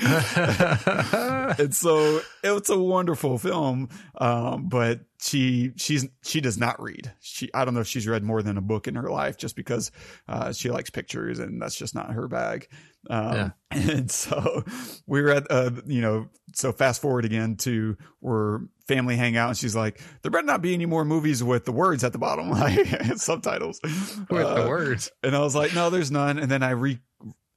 and 1.59 1.73
so 1.75 2.21
it's 2.43 2.69
a 2.69 2.77
wonderful 2.77 3.37
film. 3.37 3.89
Um, 4.17 4.67
but 4.67 5.01
she, 5.19 5.71
she's, 5.77 6.07
she 6.23 6.41
does 6.41 6.57
not 6.57 6.81
read. 6.81 7.11
She, 7.21 7.49
I 7.53 7.63
don't 7.65 7.73
know 7.73 7.79
if 7.81 7.87
she's 7.87 8.07
read 8.07 8.23
more 8.23 8.41
than 8.41 8.57
a 8.57 8.61
book 8.61 8.87
in 8.87 8.95
her 8.95 9.09
life 9.09 9.37
just 9.37 9.55
because, 9.55 9.91
uh, 10.27 10.51
she 10.53 10.69
likes 10.69 10.89
pictures 10.89 11.39
and 11.39 11.61
that's 11.61 11.75
just 11.77 11.95
not 11.95 12.11
her 12.11 12.27
bag. 12.27 12.67
Um, 13.09 13.33
Yeah. 13.35 13.49
and 13.71 14.11
so 14.11 14.63
we 15.07 15.21
were 15.21 15.29
at, 15.31 15.47
uh, 15.49 15.71
you 15.85 16.01
know, 16.01 16.27
so 16.55 16.71
fast 16.71 17.01
forward 17.01 17.25
again 17.25 17.55
to 17.57 17.97
where 18.19 18.61
family 18.87 19.15
hang 19.15 19.37
out 19.37 19.49
and 19.49 19.57
she's 19.57 19.75
like, 19.75 19.99
there 20.21 20.31
better 20.31 20.45
not 20.45 20.61
be 20.61 20.73
any 20.73 20.85
more 20.85 21.05
movies 21.05 21.43
with 21.43 21.65
the 21.65 21.71
words 21.71 22.03
at 22.03 22.11
the 22.11 22.19
bottom, 22.19 22.49
like 22.51 22.85
subtitles. 23.17 23.79
With 23.83 24.27
the 24.29 24.65
Uh, 24.65 24.67
words. 24.67 25.09
and 25.23 25.35
I 25.35 25.39
was 25.39 25.55
like, 25.55 25.73
no, 25.73 25.89
there's 25.89 26.11
none. 26.11 26.37
And 26.37 26.51
then 26.51 26.61
I 26.63 26.71
re, 26.71 26.99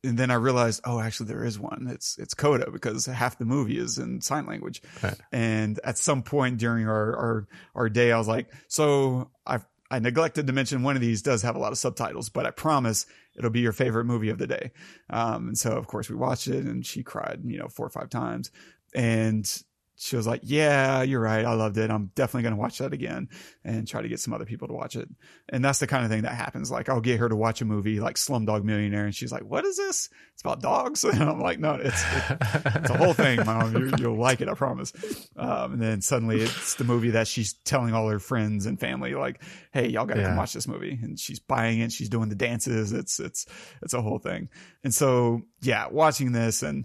and 0.06 0.18
then 0.18 0.30
I 0.30 0.34
realized, 0.34 0.80
oh, 0.84 1.00
actually 1.00 1.26
there 1.26 1.44
is 1.44 1.58
one. 1.58 1.88
It's, 1.90 2.16
it's 2.18 2.34
Coda 2.34 2.70
because 2.70 3.06
half 3.06 3.38
the 3.38 3.44
movie 3.44 3.78
is 3.78 3.98
in 3.98 4.20
sign 4.20 4.46
language. 4.46 4.82
Right. 5.02 5.18
And 5.32 5.78
at 5.84 5.98
some 5.98 6.22
point 6.22 6.58
during 6.58 6.86
our, 6.86 7.16
our, 7.16 7.48
our 7.74 7.88
day, 7.88 8.12
I 8.12 8.18
was 8.18 8.28
like, 8.28 8.52
so 8.68 9.30
I, 9.46 9.60
I 9.90 9.98
neglected 9.98 10.46
to 10.46 10.52
mention 10.52 10.82
one 10.82 10.96
of 10.96 11.02
these 11.02 11.22
does 11.22 11.42
have 11.42 11.56
a 11.56 11.58
lot 11.58 11.72
of 11.72 11.78
subtitles, 11.78 12.28
but 12.28 12.46
I 12.46 12.50
promise 12.50 13.06
it'll 13.36 13.50
be 13.50 13.60
your 13.60 13.72
favorite 13.72 14.04
movie 14.04 14.30
of 14.30 14.38
the 14.38 14.46
day. 14.46 14.72
Um, 15.10 15.48
and 15.48 15.58
so 15.58 15.72
of 15.72 15.86
course 15.86 16.08
we 16.08 16.16
watched 16.16 16.48
it 16.48 16.64
and 16.64 16.84
she 16.84 17.02
cried, 17.02 17.40
you 17.44 17.58
know, 17.58 17.68
four 17.68 17.86
or 17.86 17.90
five 17.90 18.08
times 18.08 18.50
and 18.94 19.62
she 19.98 20.14
was 20.14 20.26
like, 20.26 20.42
yeah, 20.44 21.02
you're 21.02 21.20
right. 21.20 21.44
I 21.44 21.54
loved 21.54 21.78
it. 21.78 21.90
I'm 21.90 22.10
definitely 22.14 22.42
going 22.42 22.54
to 22.54 22.60
watch 22.60 22.78
that 22.78 22.92
again 22.92 23.30
and 23.64 23.88
try 23.88 24.02
to 24.02 24.08
get 24.08 24.20
some 24.20 24.34
other 24.34 24.44
people 24.44 24.68
to 24.68 24.74
watch 24.74 24.94
it. 24.94 25.08
And 25.48 25.64
that's 25.64 25.78
the 25.78 25.86
kind 25.86 26.04
of 26.04 26.10
thing 26.10 26.22
that 26.22 26.34
happens. 26.34 26.70
Like 26.70 26.90
I'll 26.90 27.00
get 27.00 27.18
her 27.18 27.28
to 27.28 27.36
watch 27.36 27.62
a 27.62 27.64
movie 27.64 27.98
like 27.98 28.16
Slumdog 28.16 28.62
Millionaire 28.62 29.06
and 29.06 29.14
she's 29.14 29.32
like, 29.32 29.44
what 29.44 29.64
is 29.64 29.78
this? 29.78 30.10
It's 30.34 30.42
about 30.42 30.60
dogs. 30.60 31.04
And 31.16 31.22
I'm 31.22 31.40
like, 31.40 31.58
no, 31.58 31.74
it's, 31.74 32.02
it's 32.30 32.90
a 32.90 32.96
whole 32.98 33.14
thing, 33.14 33.42
mom. 33.46 33.74
You, 33.74 33.92
you'll 33.98 34.18
like 34.18 34.42
it. 34.42 34.48
I 34.50 34.54
promise. 34.54 34.92
Um, 35.34 35.74
and 35.74 35.82
then 35.82 36.02
suddenly 36.02 36.42
it's 36.42 36.74
the 36.74 36.84
movie 36.84 37.10
that 37.10 37.26
she's 37.26 37.54
telling 37.64 37.94
all 37.94 38.08
her 38.08 38.18
friends 38.18 38.66
and 38.66 38.78
family, 38.78 39.14
like, 39.14 39.42
Hey, 39.72 39.88
y'all 39.88 40.04
got 40.04 40.16
to 40.16 40.22
come 40.22 40.36
watch 40.36 40.52
this 40.52 40.68
movie. 40.68 40.98
And 41.02 41.18
she's 41.18 41.38
buying 41.38 41.80
it. 41.80 41.90
She's 41.90 42.10
doing 42.10 42.28
the 42.28 42.34
dances. 42.34 42.92
It's, 42.92 43.18
it's, 43.18 43.46
it's 43.80 43.94
a 43.94 44.02
whole 44.02 44.18
thing. 44.18 44.50
And 44.84 44.94
so, 44.94 45.42
yeah, 45.62 45.86
watching 45.88 46.32
this 46.32 46.62
and 46.62 46.84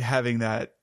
having 0.00 0.38
that, 0.40 0.74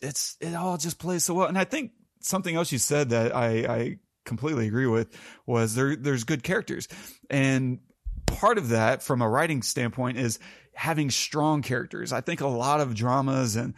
it's, 0.00 0.36
it 0.40 0.54
all 0.54 0.76
just 0.76 0.98
plays 0.98 1.24
so 1.24 1.34
well. 1.34 1.48
And 1.48 1.58
I 1.58 1.64
think 1.64 1.92
something 2.20 2.54
else 2.54 2.72
you 2.72 2.78
said 2.78 3.10
that 3.10 3.34
I, 3.34 3.48
I 3.48 3.98
completely 4.24 4.66
agree 4.66 4.86
with 4.86 5.08
was 5.46 5.74
there, 5.74 5.96
there's 5.96 6.24
good 6.24 6.42
characters. 6.42 6.88
And 7.28 7.80
part 8.26 8.58
of 8.58 8.68
that 8.70 9.02
from 9.02 9.22
a 9.22 9.28
writing 9.28 9.62
standpoint 9.62 10.18
is 10.18 10.38
having 10.74 11.10
strong 11.10 11.62
characters. 11.62 12.12
I 12.12 12.20
think 12.20 12.40
a 12.40 12.48
lot 12.48 12.80
of 12.80 12.94
dramas 12.94 13.56
and 13.56 13.74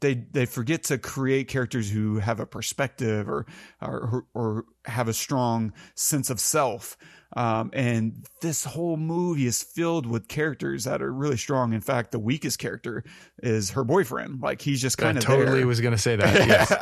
they 0.00 0.14
they 0.14 0.46
forget 0.46 0.84
to 0.84 0.98
create 0.98 1.48
characters 1.48 1.90
who 1.90 2.18
have 2.18 2.40
a 2.40 2.46
perspective 2.46 3.28
or 3.28 3.46
or, 3.80 4.24
or 4.34 4.64
have 4.84 5.08
a 5.08 5.12
strong 5.14 5.72
sense 5.94 6.30
of 6.30 6.40
self. 6.40 6.96
Um, 7.36 7.70
and 7.74 8.24
this 8.40 8.64
whole 8.64 8.96
movie 8.96 9.46
is 9.46 9.62
filled 9.62 10.06
with 10.06 10.28
characters 10.28 10.84
that 10.84 11.02
are 11.02 11.12
really 11.12 11.36
strong. 11.36 11.72
In 11.72 11.80
fact, 11.80 12.12
the 12.12 12.18
weakest 12.18 12.58
character 12.58 13.04
is 13.42 13.70
her 13.70 13.84
boyfriend. 13.84 14.40
Like 14.40 14.62
he's 14.62 14.80
just 14.80 14.96
kind 14.96 15.18
of 15.18 15.24
totally 15.24 15.58
there. 15.58 15.66
was 15.66 15.80
going 15.80 15.92
to 15.94 15.98
say 15.98 16.16
that. 16.16 16.46
Yes. 16.46 16.72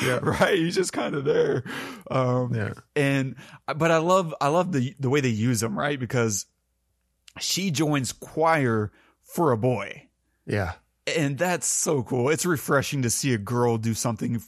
yeah. 0.02 0.18
right. 0.22 0.56
He's 0.58 0.74
just 0.74 0.92
kind 0.92 1.14
of 1.14 1.24
there. 1.24 1.64
Um, 2.10 2.54
Yeah. 2.54 2.74
and 2.94 3.36
but 3.76 3.90
I 3.90 3.96
love 3.98 4.34
I 4.40 4.48
love 4.48 4.72
the 4.72 4.94
the 5.00 5.08
way 5.10 5.20
they 5.20 5.30
use 5.30 5.62
him, 5.62 5.76
right? 5.76 5.98
Because 5.98 6.46
she 7.40 7.70
joins 7.70 8.12
choir 8.12 8.92
for 9.24 9.52
a 9.52 9.56
boy. 9.58 10.08
Yeah. 10.46 10.74
And 11.06 11.38
that's 11.38 11.66
so 11.66 12.02
cool. 12.02 12.30
It's 12.30 12.44
refreshing 12.44 13.02
to 13.02 13.10
see 13.10 13.32
a 13.32 13.38
girl 13.38 13.78
do 13.78 13.94
something 13.94 14.42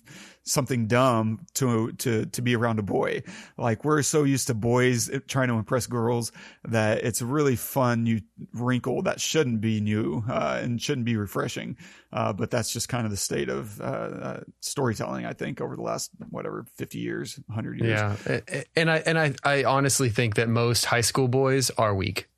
something 0.49 0.87
dumb 0.87 1.47
to 1.55 1.93
to 1.93 2.27
to 2.27 2.43
be 2.43 2.57
around 2.57 2.79
a 2.79 2.83
boy. 2.83 3.23
Like 3.57 3.85
we're 3.85 4.03
so 4.03 4.25
used 4.25 4.49
to 4.49 4.55
boys 4.55 5.11
trying 5.29 5.49
to 5.49 5.55
impress 5.55 5.87
girls 5.87 6.33
that 6.65 7.05
it's 7.05 7.21
a 7.21 7.27
really 7.27 7.55
fun 7.55 8.03
new 8.05 8.21
wrinkle 8.53 9.03
that 9.03 9.21
shouldn't 9.21 9.61
be 9.61 9.81
new 9.81 10.25
uh, 10.29 10.59
and 10.61 10.81
shouldn't 10.81 11.05
be 11.05 11.17
refreshing. 11.17 11.77
Uh, 12.13 12.33
but 12.33 12.51
that's 12.51 12.73
just 12.73 12.89
kind 12.89 13.05
of 13.05 13.11
the 13.11 13.17
state 13.17 13.49
of 13.49 13.81
uh, 13.81 13.85
uh, 13.85 14.41
storytelling, 14.61 15.27
I 15.27 15.35
think, 15.35 15.61
over 15.61 15.77
the 15.77 15.83
last 15.83 16.11
whatever 16.31 16.65
fifty 16.77 16.99
years, 16.99 17.39
hundred 17.51 17.81
years. 17.81 18.01
Yeah. 18.27 18.41
And 18.75 18.91
I 18.91 18.97
and 18.99 19.19
I 19.19 19.35
I 19.45 19.65
honestly 19.65 20.09
think 20.09 20.37
that 20.37 20.49
most 20.49 20.87
high 20.87 21.03
school 21.03 21.29
boys 21.29 21.71
are 21.71 21.95
weak. 21.95 22.29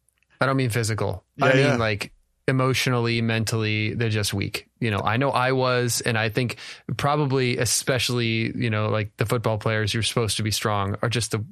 I 0.40 0.46
don't 0.46 0.56
mean 0.56 0.70
physical. 0.70 1.24
Yeah, 1.36 1.46
I 1.46 1.52
mean 1.54 1.66
yeah. 1.66 1.76
like 1.76 2.12
emotionally, 2.50 3.22
mentally, 3.22 3.94
they're 3.94 4.10
just 4.10 4.34
weak. 4.34 4.68
You 4.80 4.90
know, 4.90 5.00
I 5.00 5.16
know 5.16 5.30
I 5.30 5.52
was 5.52 6.02
and 6.02 6.18
I 6.18 6.28
think 6.28 6.56
probably 6.98 7.56
especially, 7.56 8.54
you 8.56 8.68
know, 8.68 8.88
like 8.88 9.16
the 9.16 9.24
football 9.26 9.56
players 9.58 9.94
you're 9.94 10.02
supposed 10.02 10.36
to 10.36 10.42
be 10.42 10.50
strong 10.50 10.96
are 11.02 11.08
just 11.08 11.30
the 11.30 11.44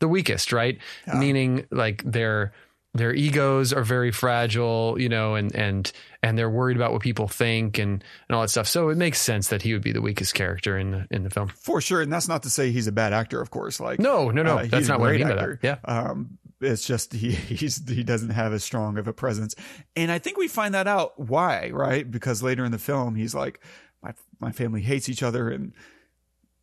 the 0.00 0.08
weakest, 0.08 0.52
right? 0.52 0.78
Meaning 1.14 1.66
like 1.70 2.02
their 2.04 2.52
their 2.92 3.14
egos 3.14 3.72
are 3.72 3.84
very 3.84 4.10
fragile, 4.10 4.96
you 4.98 5.08
know, 5.08 5.36
and 5.36 5.54
and 5.54 5.92
and 6.24 6.36
they're 6.36 6.50
worried 6.50 6.76
about 6.76 6.90
what 6.92 7.02
people 7.02 7.28
think 7.28 7.78
and 7.78 8.02
and 8.28 8.34
all 8.34 8.40
that 8.42 8.48
stuff. 8.48 8.66
So 8.66 8.88
it 8.88 8.96
makes 8.98 9.20
sense 9.20 9.48
that 9.48 9.62
he 9.62 9.72
would 9.74 9.82
be 9.82 9.92
the 9.92 10.02
weakest 10.02 10.34
character 10.34 10.76
in 10.76 10.90
the 10.90 11.06
in 11.10 11.22
the 11.22 11.30
film. 11.30 11.48
For 11.48 11.80
sure, 11.80 12.00
and 12.02 12.12
that's 12.12 12.26
not 12.26 12.42
to 12.42 12.50
say 12.50 12.72
he's 12.72 12.88
a 12.88 12.92
bad 12.92 13.12
actor, 13.12 13.40
of 13.40 13.50
course. 13.50 13.78
Like 13.78 14.00
No, 14.00 14.30
no, 14.30 14.42
no. 14.42 14.58
uh, 14.58 14.66
That's 14.66 14.88
not 14.88 14.98
what 14.98 15.10
I 15.10 15.18
mean 15.18 15.28
by 15.28 15.34
that. 15.36 15.58
Yeah. 15.62 15.76
Um, 15.84 16.38
it's 16.60 16.86
just 16.86 17.12
he 17.14 17.30
he's 17.32 17.88
he 17.88 18.02
doesn't 18.02 18.30
have 18.30 18.52
as 18.52 18.64
strong 18.64 18.98
of 18.98 19.06
a 19.08 19.12
presence, 19.12 19.54
and 19.96 20.10
I 20.12 20.18
think 20.18 20.36
we 20.36 20.48
find 20.48 20.74
that 20.74 20.86
out 20.86 21.18
why, 21.18 21.70
right? 21.70 22.08
Because 22.10 22.42
later 22.42 22.64
in 22.64 22.72
the 22.72 22.78
film, 22.78 23.14
he's 23.14 23.34
like, 23.34 23.60
my 24.02 24.12
my 24.40 24.52
family 24.52 24.80
hates 24.82 25.08
each 25.08 25.22
other, 25.22 25.48
and 25.50 25.72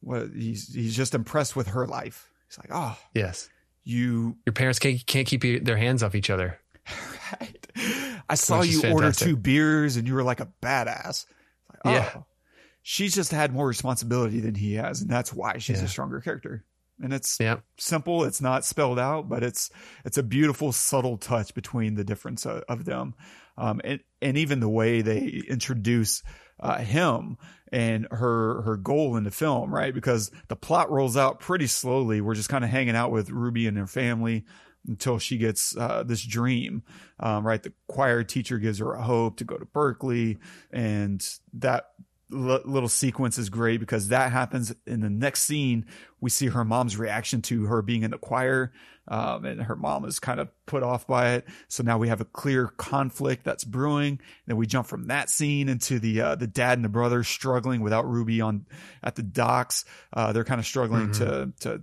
what 0.02 0.30
he's 0.36 0.74
he's 0.74 0.96
just 0.96 1.14
impressed 1.16 1.56
with 1.56 1.68
her 1.70 1.88
life. 1.88 2.32
He's 2.48 2.58
like, 2.60 2.70
oh, 2.72 2.98
Yes. 3.14 3.50
you 3.84 4.38
Your 4.46 4.54
parents 4.54 4.80
can't 4.80 5.06
can't 5.06 5.28
keep 5.28 5.42
their 5.66 5.78
hands 5.78 6.04
off 6.04 6.16
each 6.16 6.30
other. 6.30 6.60
right. 7.42 7.68
I 8.30 8.36
saw 8.36 8.62
you 8.62 8.90
order 8.92 9.12
two 9.12 9.36
beers 9.36 9.98
and 9.98 10.08
you 10.08 10.14
were 10.14 10.24
like 10.24 10.40
a 10.40 10.48
badass. 10.62 11.26
Like, 11.72 11.80
oh, 11.86 11.92
Yeah. 11.92 12.22
She's 12.84 13.14
just 13.14 13.32
had 13.32 13.52
more 13.52 13.68
responsibility 13.68 14.40
than 14.40 14.56
he 14.56 14.76
has, 14.76 15.02
and 15.02 15.10
that's 15.10 15.34
why 15.34 15.58
she's 15.58 15.80
Yeah. 15.80 15.86
a 15.86 15.90
stronger 15.90 16.22
character. 16.22 16.64
And 17.02 17.14
it's 17.14 17.38
Yeah. 17.40 17.58
simple, 17.78 18.24
it's 18.24 18.42
not 18.42 18.66
spelled 18.66 19.00
out, 19.00 19.30
but 19.30 19.44
it's 19.44 19.70
it's 20.06 20.18
a 20.18 20.24
beautiful, 20.24 20.72
subtle 20.72 21.18
touch 21.18 21.54
between 21.54 21.96
the 21.96 22.04
difference 22.04 22.46
of, 22.46 22.64
of 22.68 22.86
them. 22.86 23.14
Um, 23.58 23.82
and, 23.84 24.00
and 24.22 24.38
even 24.38 24.60
the 24.60 24.70
way 24.70 25.02
they 25.02 25.44
introduce 25.48 26.24
uh, 26.60 26.80
him 26.80 27.38
and 27.72 28.08
her 28.12 28.62
her 28.64 28.78
goal 28.78 29.16
in 29.18 29.24
the 29.24 29.32
film, 29.32 29.74
right? 29.74 29.94
Because 29.94 30.32
the 30.48 30.56
plot 30.56 30.90
rolls 30.90 31.18
out 31.18 31.40
pretty 31.40 31.68
slowly. 31.68 32.22
We're 32.22 32.36
just 32.36 32.50
kind 32.50 32.64
of 32.64 32.70
hanging 32.70 32.96
out 32.96 33.12
with 33.12 33.30
Ruby 33.30 33.68
and 33.68 33.78
her 33.78 33.88
family 33.88 34.46
until 34.88 35.20
she 35.20 35.38
gets 35.38 35.76
uh, 35.76 36.04
this 36.04 36.24
dream, 36.24 36.82
um, 37.20 37.46
right? 37.46 37.62
The 37.62 37.74
choir 37.88 38.24
teacher 38.24 38.58
gives 38.58 38.80
her 38.80 38.94
a 38.94 39.02
hope 39.04 39.38
to 39.38 39.44
go 39.44 39.58
to 39.58 39.66
Berklee, 39.66 40.38
and 40.72 41.24
that 41.54 41.90
l- 42.32 42.62
little 42.66 42.90
sequence 42.90 43.38
is 43.38 43.50
great 43.50 43.80
because 43.80 44.10
that 44.10 44.32
happens 44.32 44.74
in 44.86 45.02
the 45.02 45.10
next 45.10 45.44
scene. 45.44 45.86
We 46.20 46.30
see 46.30 46.48
her 46.48 46.64
mom's 46.64 46.98
reaction 46.98 47.42
to 47.44 47.66
her 47.66 47.82
being 47.82 48.04
in 48.04 48.12
the 48.12 48.18
choir, 48.18 48.72
um, 49.08 49.46
and 49.46 49.62
her 49.62 49.76
mom 49.76 50.06
is 50.06 50.20
kind 50.20 50.40
of 50.40 50.50
put 50.66 50.84
off 50.84 51.08
by 51.08 51.36
it. 51.36 51.48
So 51.68 51.84
now 51.84 51.98
we 51.98 52.10
have 52.10 52.22
a 52.22 52.26
clear 52.26 52.68
conflict 52.68 53.44
that's 53.44 53.64
brewing. 53.64 54.20
Then 54.46 54.58
we 54.58 54.68
jump 54.68 54.88
from 54.88 55.08
that 55.08 55.30
scene 55.30 55.70
into 55.70 56.00
the 56.00 56.22
uh, 56.22 56.36
the 56.36 56.48
dad 56.48 56.78
and 56.78 56.86
the 56.86 56.90
brother 56.90 57.24
struggling 57.24 57.82
without 57.82 58.10
Ruby 58.10 58.42
on 58.42 58.66
at 59.04 59.16
the 59.16 59.24
docks. 59.24 59.86
Uh, 60.12 60.34
they're 60.34 60.44
kind 60.44 60.60
of 60.60 60.66
struggling 60.66 61.12
to 61.14 61.54
to 61.62 61.82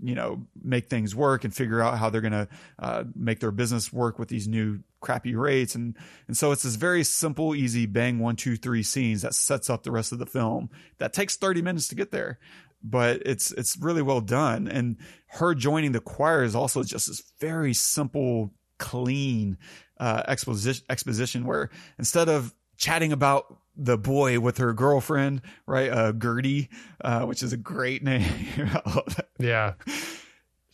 you 0.00 0.14
know 0.14 0.46
make 0.62 0.88
things 0.88 1.14
work 1.14 1.44
and 1.44 1.54
figure 1.54 1.80
out 1.80 1.98
how 1.98 2.10
they're 2.10 2.20
going 2.20 2.32
to 2.32 2.48
uh, 2.78 3.04
make 3.14 3.40
their 3.40 3.50
business 3.50 3.92
work 3.92 4.18
with 4.18 4.28
these 4.28 4.48
new 4.48 4.80
crappy 5.00 5.34
rates. 5.34 5.74
And 5.74 5.96
and 6.26 6.36
so 6.36 6.52
it's 6.52 6.62
this 6.62 6.76
very 6.76 7.04
simple 7.04 7.54
easy 7.54 7.86
bang 7.86 8.18
one 8.18 8.36
two 8.36 8.56
three 8.56 8.82
scenes 8.82 9.22
that 9.22 9.34
sets 9.34 9.70
up 9.70 9.82
the 9.82 9.92
rest 9.92 10.12
of 10.12 10.18
the 10.18 10.26
film 10.26 10.70
that 10.98 11.12
takes 11.12 11.36
30 11.36 11.62
minutes 11.62 11.88
to 11.88 11.94
get 11.94 12.10
there 12.10 12.38
but 12.82 13.22
it's 13.26 13.50
it's 13.52 13.76
really 13.78 14.02
well 14.02 14.20
done. 14.20 14.68
And 14.68 14.96
her 15.28 15.54
joining 15.54 15.92
the 15.92 16.00
choir 16.00 16.42
is 16.42 16.54
also 16.54 16.82
just 16.82 17.08
this 17.08 17.22
very 17.40 17.74
simple 17.74 18.52
clean 18.78 19.58
uh 19.98 20.22
exposition 20.28 20.84
exposition 20.88 21.44
where 21.44 21.70
instead 21.98 22.28
of 22.28 22.54
chatting 22.76 23.10
about 23.12 23.58
the 23.76 23.98
boy 23.98 24.38
with 24.38 24.58
her 24.58 24.72
girlfriend 24.72 25.42
right 25.66 25.90
uh 25.90 26.12
gertie 26.12 26.68
uh 27.00 27.22
which 27.22 27.42
is 27.42 27.52
a 27.52 27.56
great 27.56 28.02
name. 28.04 28.22
I 28.56 28.82
love 28.86 29.16
that. 29.16 29.28
Yeah. 29.40 29.74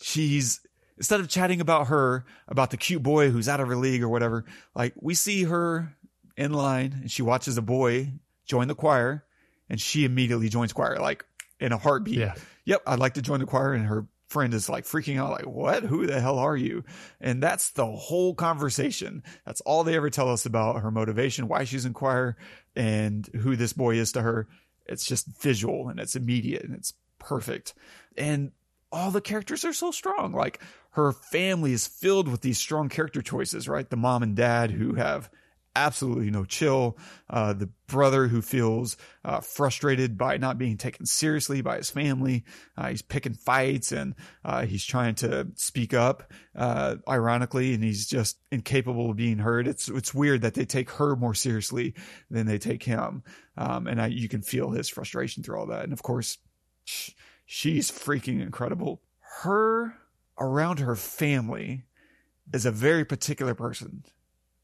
she's 0.00 0.60
instead 0.96 1.20
of 1.20 1.28
chatting 1.28 1.60
about 1.60 1.88
her 1.88 2.24
about 2.48 2.70
the 2.70 2.76
cute 2.76 3.02
boy 3.02 3.30
who's 3.30 3.48
out 3.48 3.60
of 3.60 3.68
her 3.68 3.76
league 3.76 4.02
or 4.02 4.08
whatever 4.08 4.44
like 4.74 4.94
we 5.00 5.14
see 5.14 5.44
her 5.44 5.94
in 6.36 6.52
line 6.52 6.98
and 7.02 7.10
she 7.10 7.22
watches 7.22 7.56
a 7.56 7.62
boy 7.62 8.12
join 8.46 8.68
the 8.68 8.74
choir 8.74 9.24
and 9.68 9.80
she 9.80 10.04
immediately 10.04 10.48
joins 10.48 10.72
choir 10.72 10.98
like 10.98 11.24
in 11.60 11.72
a 11.72 11.78
heartbeat. 11.78 12.18
Yeah. 12.18 12.34
yep 12.64 12.82
i'd 12.86 12.98
like 12.98 13.14
to 13.14 13.22
join 13.22 13.40
the 13.40 13.46
choir 13.46 13.72
and 13.72 13.86
her 13.86 14.06
friend 14.34 14.52
is 14.52 14.68
like 14.68 14.84
freaking 14.84 15.16
out 15.18 15.30
like 15.30 15.46
what? 15.46 15.84
Who 15.84 16.06
the 16.06 16.20
hell 16.20 16.40
are 16.40 16.56
you? 16.56 16.82
And 17.20 17.40
that's 17.40 17.70
the 17.70 17.86
whole 17.86 18.34
conversation. 18.34 19.22
That's 19.46 19.60
all 19.60 19.84
they 19.84 19.94
ever 19.94 20.10
tell 20.10 20.28
us 20.28 20.44
about 20.44 20.82
her 20.82 20.90
motivation 20.90 21.46
why 21.46 21.62
she's 21.62 21.86
in 21.86 21.94
choir 21.94 22.36
and 22.74 23.26
who 23.28 23.54
this 23.54 23.72
boy 23.72 23.94
is 23.94 24.10
to 24.12 24.22
her. 24.22 24.48
It's 24.86 25.06
just 25.06 25.26
visual 25.40 25.88
and 25.88 26.00
it's 26.00 26.16
immediate 26.16 26.64
and 26.64 26.74
it's 26.74 26.94
perfect. 27.20 27.74
And 28.16 28.50
all 28.94 29.10
the 29.10 29.20
characters 29.20 29.64
are 29.64 29.72
so 29.72 29.90
strong. 29.90 30.32
Like 30.32 30.60
her 30.90 31.12
family 31.12 31.72
is 31.72 31.86
filled 31.86 32.28
with 32.28 32.40
these 32.40 32.58
strong 32.58 32.88
character 32.88 33.20
choices, 33.20 33.68
right? 33.68 33.88
The 33.88 33.96
mom 33.96 34.22
and 34.22 34.36
dad 34.36 34.70
who 34.70 34.94
have 34.94 35.28
absolutely 35.76 36.30
no 36.30 36.44
chill. 36.44 36.96
Uh, 37.28 37.52
the 37.52 37.68
brother 37.88 38.28
who 38.28 38.40
feels 38.40 38.96
uh, 39.24 39.40
frustrated 39.40 40.16
by 40.16 40.36
not 40.36 40.58
being 40.58 40.76
taken 40.76 41.04
seriously 41.04 41.60
by 41.60 41.78
his 41.78 41.90
family. 41.90 42.44
Uh, 42.76 42.90
he's 42.90 43.02
picking 43.02 43.34
fights 43.34 43.90
and 43.90 44.14
uh, 44.44 44.64
he's 44.64 44.84
trying 44.84 45.16
to 45.16 45.48
speak 45.56 45.92
up, 45.92 46.32
uh, 46.54 46.94
ironically, 47.08 47.74
and 47.74 47.82
he's 47.82 48.06
just 48.06 48.38
incapable 48.52 49.10
of 49.10 49.16
being 49.16 49.38
heard. 49.38 49.66
It's 49.66 49.88
it's 49.88 50.14
weird 50.14 50.42
that 50.42 50.54
they 50.54 50.64
take 50.64 50.90
her 50.90 51.16
more 51.16 51.34
seriously 51.34 51.94
than 52.30 52.46
they 52.46 52.58
take 52.58 52.84
him, 52.84 53.24
um, 53.56 53.88
and 53.88 54.00
I, 54.00 54.06
you 54.06 54.28
can 54.28 54.42
feel 54.42 54.70
his 54.70 54.88
frustration 54.88 55.42
through 55.42 55.58
all 55.58 55.66
that. 55.66 55.82
And 55.82 55.92
of 55.92 56.02
course, 56.02 56.38
sh- 56.84 57.10
she's 57.44 57.90
freaking 57.90 58.40
incredible. 58.40 59.00
Her 59.42 59.94
around 60.38 60.80
her 60.80 60.96
family 60.96 61.84
is 62.52 62.66
a 62.66 62.70
very 62.70 63.04
particular 63.04 63.54
person. 63.54 64.04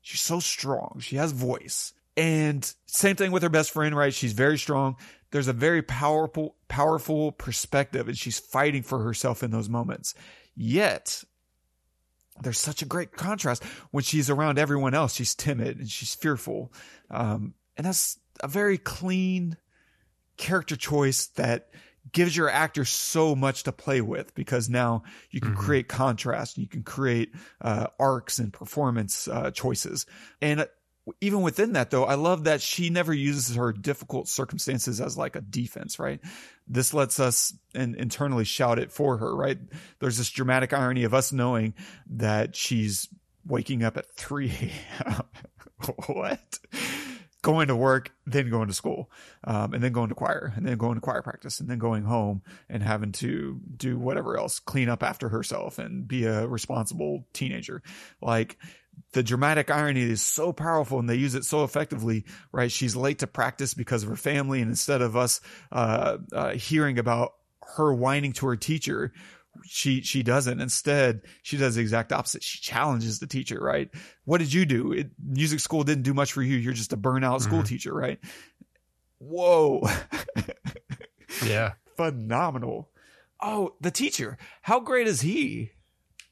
She's 0.02 0.20
so 0.20 0.40
strong. 0.40 0.98
She 1.00 1.16
has 1.16 1.32
voice. 1.32 1.92
And 2.16 2.70
same 2.86 3.16
thing 3.16 3.32
with 3.32 3.42
her 3.42 3.48
best 3.48 3.70
friend, 3.70 3.96
right? 3.96 4.12
She's 4.12 4.32
very 4.32 4.58
strong. 4.58 4.96
There's 5.30 5.48
a 5.48 5.52
very 5.52 5.82
powerful, 5.82 6.56
powerful 6.68 7.32
perspective 7.32 8.08
and 8.08 8.18
she's 8.18 8.38
fighting 8.38 8.82
for 8.82 9.02
herself 9.02 9.42
in 9.42 9.50
those 9.50 9.68
moments. 9.68 10.14
Yet 10.56 11.22
there's 12.42 12.58
such 12.58 12.82
a 12.82 12.86
great 12.86 13.12
contrast 13.12 13.62
when 13.90 14.02
she's 14.02 14.28
around 14.28 14.58
everyone 14.58 14.94
else. 14.94 15.14
She's 15.14 15.34
timid 15.34 15.78
and 15.78 15.88
she's 15.88 16.14
fearful. 16.14 16.72
Um, 17.10 17.54
and 17.76 17.86
that's 17.86 18.18
a 18.42 18.48
very 18.48 18.78
clean 18.78 19.56
character 20.36 20.76
choice 20.76 21.26
that 21.26 21.70
gives 22.12 22.36
your 22.36 22.48
actor 22.48 22.84
so 22.84 23.34
much 23.34 23.64
to 23.64 23.72
play 23.72 24.00
with 24.00 24.34
because 24.34 24.68
now 24.68 25.02
you 25.30 25.40
can 25.40 25.54
create 25.54 25.88
contrast 25.88 26.56
and 26.56 26.62
you 26.62 26.68
can 26.68 26.82
create 26.82 27.32
uh, 27.60 27.86
arcs 27.98 28.38
and 28.38 28.52
performance 28.52 29.28
uh, 29.28 29.50
choices. 29.50 30.06
And 30.40 30.66
even 31.20 31.40
within 31.42 31.72
that 31.72 31.90
though 31.90 32.04
i 32.04 32.14
love 32.14 32.44
that 32.44 32.60
she 32.60 32.90
never 32.90 33.12
uses 33.12 33.56
her 33.56 33.72
difficult 33.72 34.28
circumstances 34.28 35.00
as 35.00 35.16
like 35.16 35.34
a 35.34 35.40
defense 35.40 35.98
right? 35.98 36.20
This 36.68 36.94
lets 36.94 37.18
us 37.18 37.52
in, 37.74 37.96
internally 37.96 38.44
shout 38.44 38.78
it 38.78 38.92
for 38.92 39.16
her 39.16 39.34
right? 39.34 39.58
There's 39.98 40.18
this 40.18 40.30
dramatic 40.30 40.72
irony 40.72 41.04
of 41.04 41.14
us 41.14 41.32
knowing 41.32 41.74
that 42.10 42.54
she's 42.54 43.08
waking 43.46 43.82
up 43.82 43.96
at 43.96 44.10
3 44.14 44.50
a.m 44.50 45.22
what 46.06 46.58
going 47.42 47.68
to 47.68 47.76
work, 47.76 48.12
then 48.26 48.50
going 48.50 48.68
to 48.68 48.74
school, 48.74 49.10
um, 49.44 49.72
and 49.72 49.82
then 49.82 49.92
going 49.92 50.08
to 50.10 50.14
choir, 50.14 50.52
and 50.56 50.66
then 50.66 50.76
going 50.76 50.94
to 50.96 51.00
choir 51.00 51.22
practice, 51.22 51.60
and 51.60 51.68
then 51.68 51.78
going 51.78 52.04
home 52.04 52.42
and 52.68 52.82
having 52.82 53.12
to 53.12 53.60
do 53.76 53.98
whatever 53.98 54.38
else, 54.38 54.58
clean 54.58 54.88
up 54.88 55.02
after 55.02 55.28
herself 55.28 55.78
and 55.78 56.06
be 56.06 56.24
a 56.24 56.46
responsible 56.46 57.26
teenager. 57.32 57.82
Like 58.20 58.58
the 59.12 59.22
dramatic 59.22 59.70
irony 59.70 60.02
is 60.02 60.22
so 60.22 60.52
powerful 60.52 60.98
and 60.98 61.08
they 61.08 61.16
use 61.16 61.34
it 61.34 61.44
so 61.44 61.64
effectively, 61.64 62.24
right? 62.52 62.70
She's 62.70 62.94
late 62.94 63.20
to 63.20 63.26
practice 63.26 63.74
because 63.74 64.02
of 64.02 64.08
her 64.10 64.16
family. 64.16 64.60
And 64.60 64.70
instead 64.70 65.02
of 65.02 65.16
us, 65.16 65.40
uh, 65.72 66.18
uh, 66.32 66.50
hearing 66.52 66.98
about 66.98 67.34
her 67.76 67.92
whining 67.92 68.32
to 68.34 68.46
her 68.46 68.56
teacher, 68.56 69.12
she 69.64 70.02
she 70.02 70.22
doesn't. 70.22 70.60
Instead 70.60 71.22
she 71.42 71.56
does 71.56 71.74
the 71.76 71.80
exact 71.80 72.12
opposite. 72.12 72.42
She 72.42 72.58
challenges 72.60 73.18
the 73.18 73.26
teacher 73.26 73.58
right? 73.60 73.88
What 74.24 74.38
did 74.38 74.52
you 74.52 74.64
do? 74.66 74.92
It, 74.92 75.10
music 75.24 75.60
school 75.60 75.82
didn't 75.84 76.02
do 76.04 76.14
much 76.14 76.32
for 76.32 76.42
you. 76.42 76.56
You're 76.56 76.72
just 76.72 76.92
a 76.92 76.96
burnout 76.96 77.40
school 77.40 77.62
teacher 77.62 77.92
right? 77.94 78.18
Whoa. 79.18 79.86
Yeah. 81.46 81.72
phenomenal. 81.96 82.90
Oh 83.40 83.74
the 83.80 83.90
teacher. 83.90 84.36
How 84.62 84.80
great 84.80 85.06
is 85.06 85.20
he? 85.20 85.70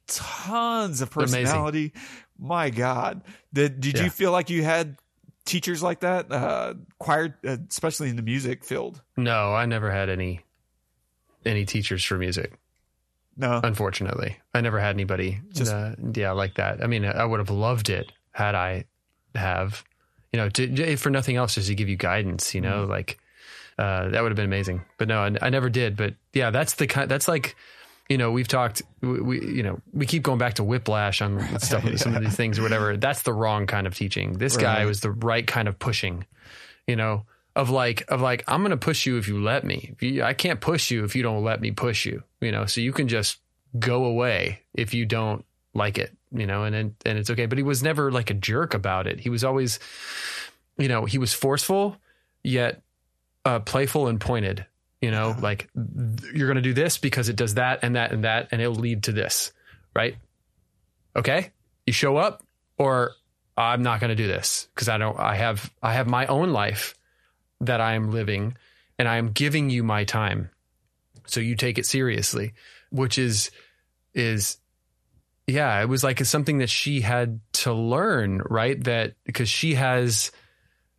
Tons 0.06 1.00
of 1.00 1.14
Amazing. 1.16 1.44
personality. 1.44 1.92
My 2.38 2.70
god. 2.70 3.22
Did 3.52 3.80
did 3.80 3.96
Yeah. 3.98 4.04
you 4.04 4.10
feel 4.10 4.32
like 4.32 4.50
you 4.50 4.62
had 4.64 4.96
teachers 5.44 5.82
like 5.82 6.00
that 6.00 6.30
uh 6.30 6.74
choir 6.98 7.38
uh, 7.46 7.56
especially 7.70 8.08
in 8.10 8.16
the 8.16 8.22
music 8.22 8.64
field? 8.64 9.00
No, 9.16 9.54
I 9.54 9.66
never 9.66 9.90
had 9.90 10.08
any 10.08 10.40
any 11.46 11.64
teachers 11.64 12.04
for 12.04 12.18
music. 12.18 12.58
No 13.38 13.60
Unfortunately, 13.62 14.36
I 14.52 14.60
never 14.60 14.78
had 14.80 14.94
anybody. 14.96 15.40
Just- 15.52 15.72
uh, 15.72 15.94
yeah, 16.14 16.32
like 16.32 16.54
that. 16.54 16.82
I 16.82 16.86
mean, 16.86 17.04
I 17.04 17.24
would 17.24 17.38
have 17.38 17.50
loved 17.50 17.88
it 17.88 18.10
had 18.32 18.54
I 18.54 18.84
have, 19.34 19.84
you 20.32 20.38
know, 20.38 20.48
to, 20.50 20.96
for 20.96 21.10
nothing 21.10 21.36
else, 21.36 21.54
just 21.54 21.68
to 21.68 21.74
give 21.74 21.88
you 21.88 21.96
guidance. 21.96 22.54
You 22.54 22.60
know, 22.60 22.84
like 22.84 23.18
uh, 23.78 24.08
that 24.08 24.22
would 24.22 24.30
have 24.30 24.36
been 24.36 24.44
amazing. 24.44 24.82
But 24.98 25.08
no, 25.08 25.20
I, 25.20 25.34
I 25.40 25.50
never 25.50 25.70
did. 25.70 25.96
But 25.96 26.14
yeah, 26.32 26.50
that's 26.50 26.74
the 26.74 26.86
kind. 26.86 27.10
That's 27.10 27.28
like. 27.28 27.56
You 28.10 28.16
know, 28.16 28.32
we've 28.32 28.48
talked. 28.48 28.80
We, 29.02 29.20
we, 29.20 29.40
you 29.56 29.62
know, 29.62 29.82
we 29.92 30.06
keep 30.06 30.22
going 30.22 30.38
back 30.38 30.54
to 30.54 30.64
whiplash 30.64 31.20
on 31.20 31.58
stuff, 31.60 31.84
some 31.98 32.16
of 32.16 32.22
these 32.22 32.34
things 32.34 32.58
or 32.58 32.62
whatever. 32.62 32.96
That's 32.96 33.20
the 33.20 33.34
wrong 33.34 33.66
kind 33.66 33.86
of 33.86 33.94
teaching. 33.94 34.38
This 34.38 34.56
guy 34.56 34.86
was 34.86 35.00
the 35.00 35.10
right 35.10 35.46
kind 35.46 35.68
of 35.68 35.78
pushing. 35.78 36.24
You 36.86 36.96
know, 36.96 37.26
of 37.58 37.70
like 37.70 38.04
of 38.08 38.20
like 38.20 38.44
I'm 38.46 38.64
to 38.64 38.76
push 38.76 39.04
you 39.04 39.18
if 39.18 39.26
you 39.26 39.42
let 39.42 39.64
me. 39.64 39.90
If 39.92 40.02
you, 40.02 40.22
I 40.22 40.32
can't 40.32 40.60
push 40.60 40.92
you 40.92 41.04
if 41.04 41.16
you 41.16 41.24
don't 41.24 41.42
let 41.42 41.60
me 41.60 41.72
push 41.72 42.06
you. 42.06 42.22
You 42.40 42.52
know, 42.52 42.66
so 42.66 42.80
you 42.80 42.92
can 42.92 43.08
just 43.08 43.38
go 43.78 44.04
away 44.04 44.62
if 44.72 44.94
you 44.94 45.04
don't 45.04 45.44
like 45.74 45.98
it. 45.98 46.16
You 46.30 46.46
know, 46.46 46.62
and 46.62 46.74
and, 46.74 46.94
and 47.04 47.18
it's 47.18 47.30
okay. 47.30 47.46
But 47.46 47.58
he 47.58 47.64
was 47.64 47.82
never 47.82 48.12
like 48.12 48.30
a 48.30 48.34
jerk 48.34 48.74
about 48.74 49.08
it. 49.08 49.18
He 49.18 49.28
was 49.28 49.42
always, 49.42 49.80
you 50.78 50.86
know, 50.86 51.04
he 51.04 51.18
was 51.18 51.34
forceful 51.34 51.96
yet 52.44 52.80
uh, 53.44 53.58
playful 53.58 54.06
and 54.06 54.20
pointed. 54.20 54.64
You 55.02 55.10
know, 55.10 55.34
like 55.40 55.68
you're 56.32 56.46
to 56.54 56.62
do 56.62 56.74
this 56.74 56.96
because 56.98 57.28
it 57.28 57.34
does 57.36 57.54
that 57.54 57.80
and 57.82 57.96
that 57.96 58.12
and 58.12 58.22
that, 58.22 58.48
and 58.52 58.62
it'll 58.62 58.74
lead 58.74 59.04
to 59.04 59.12
this. 59.12 59.52
right? 59.94 60.16
Okay, 61.16 61.50
you 61.86 61.92
show 61.92 62.16
up, 62.16 62.44
or 62.76 63.12
I'm 63.56 63.82
not 63.82 63.98
going 63.98 64.10
to 64.10 64.16
do 64.16 64.28
this 64.28 64.68
because 64.74 64.88
I 64.88 64.98
don't. 64.98 65.18
I 65.18 65.34
have 65.34 65.72
I 65.82 65.94
have 65.94 66.06
my 66.06 66.26
own 66.26 66.50
life 66.50 66.94
that 67.60 67.80
I 67.80 67.94
am 67.94 68.10
living, 68.10 68.56
and 68.98 69.08
I 69.08 69.16
am 69.16 69.32
giving 69.32 69.70
you 69.70 69.82
my 69.82 70.04
time, 70.04 70.50
so 71.26 71.40
you 71.40 71.56
take 71.56 71.78
it 71.78 71.86
seriously, 71.86 72.54
which 72.90 73.18
is 73.18 73.50
is 74.14 74.58
yeah, 75.46 75.80
it 75.80 75.88
was 75.88 76.04
like 76.04 76.20
it's 76.20 76.28
something 76.28 76.58
that 76.58 76.68
she 76.70 77.00
had 77.00 77.40
to 77.54 77.72
learn, 77.72 78.42
right? 78.50 78.82
That 78.84 79.14
because 79.24 79.48
she 79.48 79.74
has 79.74 80.30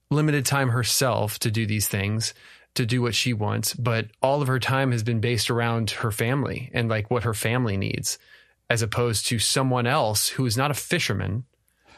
limited 0.09 0.45
time 0.45 0.69
herself 0.69 1.37
to 1.39 1.51
do 1.51 1.67
these 1.67 1.87
things, 1.87 2.33
to 2.73 2.85
do 2.85 3.01
what 3.01 3.13
she 3.13 3.31
wants, 3.31 3.73
but 3.75 4.07
all 4.21 4.41
of 4.41 4.47
her 4.47 4.59
time 4.59 4.91
has 4.91 5.03
been 5.03 5.19
based 5.19 5.49
around 5.49 5.91
her 5.91 6.11
family 6.11 6.71
and 6.73 6.89
like 6.89 7.11
what 7.11 7.23
her 7.23 7.33
family 7.33 7.77
needs, 7.77 8.17
as 8.69 8.81
opposed 8.81 9.27
to 9.27 9.37
someone 9.37 9.85
else 9.85 10.29
who 10.29 10.45
is 10.45 10.57
not 10.57 10.71
a 10.71 10.75
fisherman, 10.75 11.43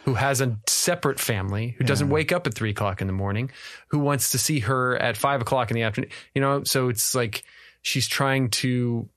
who 0.05 0.15
has 0.15 0.41
a 0.41 0.57
separate 0.67 1.19
family, 1.19 1.75
who 1.77 1.83
doesn't 1.83 2.09
wake 2.09 2.31
up 2.31 2.47
at 2.47 2.53
three 2.53 2.71
o'clock 2.71 3.01
in 3.01 3.07
the 3.07 3.13
morning, 3.13 3.51
who 3.87 3.99
wants 3.99 4.31
to 4.31 4.37
see 4.37 4.59
her 4.59 4.97
at 4.97 5.17
five 5.17 5.41
o'clock 5.41 5.69
in 5.71 5.75
the 5.75 5.83
afternoon. 5.83 6.09
You 6.33 6.41
know, 6.41 6.63
so 6.63 6.89
it's 6.89 7.13
like 7.13 7.43
she's 7.81 8.07
trying 8.07 8.49
to 8.49 9.07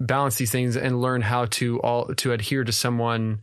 balance 0.00 0.36
these 0.36 0.50
things 0.50 0.76
and 0.76 1.00
learn 1.00 1.22
how 1.22 1.46
to 1.46 1.80
all 1.80 2.06
to 2.14 2.32
adhere 2.32 2.64
to 2.64 2.72
someone 2.72 3.40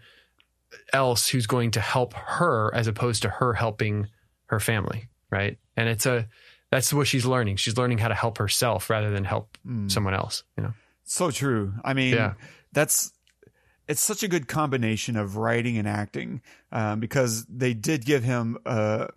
else 0.92 1.28
who's 1.28 1.48
going 1.48 1.72
to 1.72 1.82
help 1.82 2.14
her 2.14 2.74
as 2.76 2.88
opposed 2.88 3.22
to 3.24 3.30
her 3.30 3.54
helping 3.54 4.08
her 4.48 4.60
family 4.60 5.08
right 5.32 5.58
and 5.76 5.90
it's 5.90 6.06
a 6.06 6.28
that's 6.70 6.94
what 6.94 7.08
she's 7.08 7.26
learning 7.26 7.56
she's 7.56 7.78
learning 7.78 7.98
how 7.98 8.08
to 8.08 8.14
help 8.14 8.38
herself 8.38 8.90
rather 8.90 9.10
than 9.10 9.24
help 9.24 9.58
hmm. 9.66 9.88
someone 9.88 10.14
else 10.14 10.44
you 10.58 10.64
know 10.64 10.74
So 11.06 11.32
true. 11.32 11.74
I 11.84 11.94
mean, 11.94 12.14
Yeah. 12.14 12.34
that's 12.72 13.12
it's 13.88 14.02
such 14.02 14.24
a 14.24 14.28
good 14.28 14.48
combination 14.48 15.16
of 15.16 15.38
writing 15.38 15.78
and 15.78 15.88
acting 15.88 16.42
um, 16.72 17.00
because 17.00 17.46
they 17.46 17.74
did 17.74 18.06
give 18.06 18.24
him 18.24 18.58
a, 18.66 19.10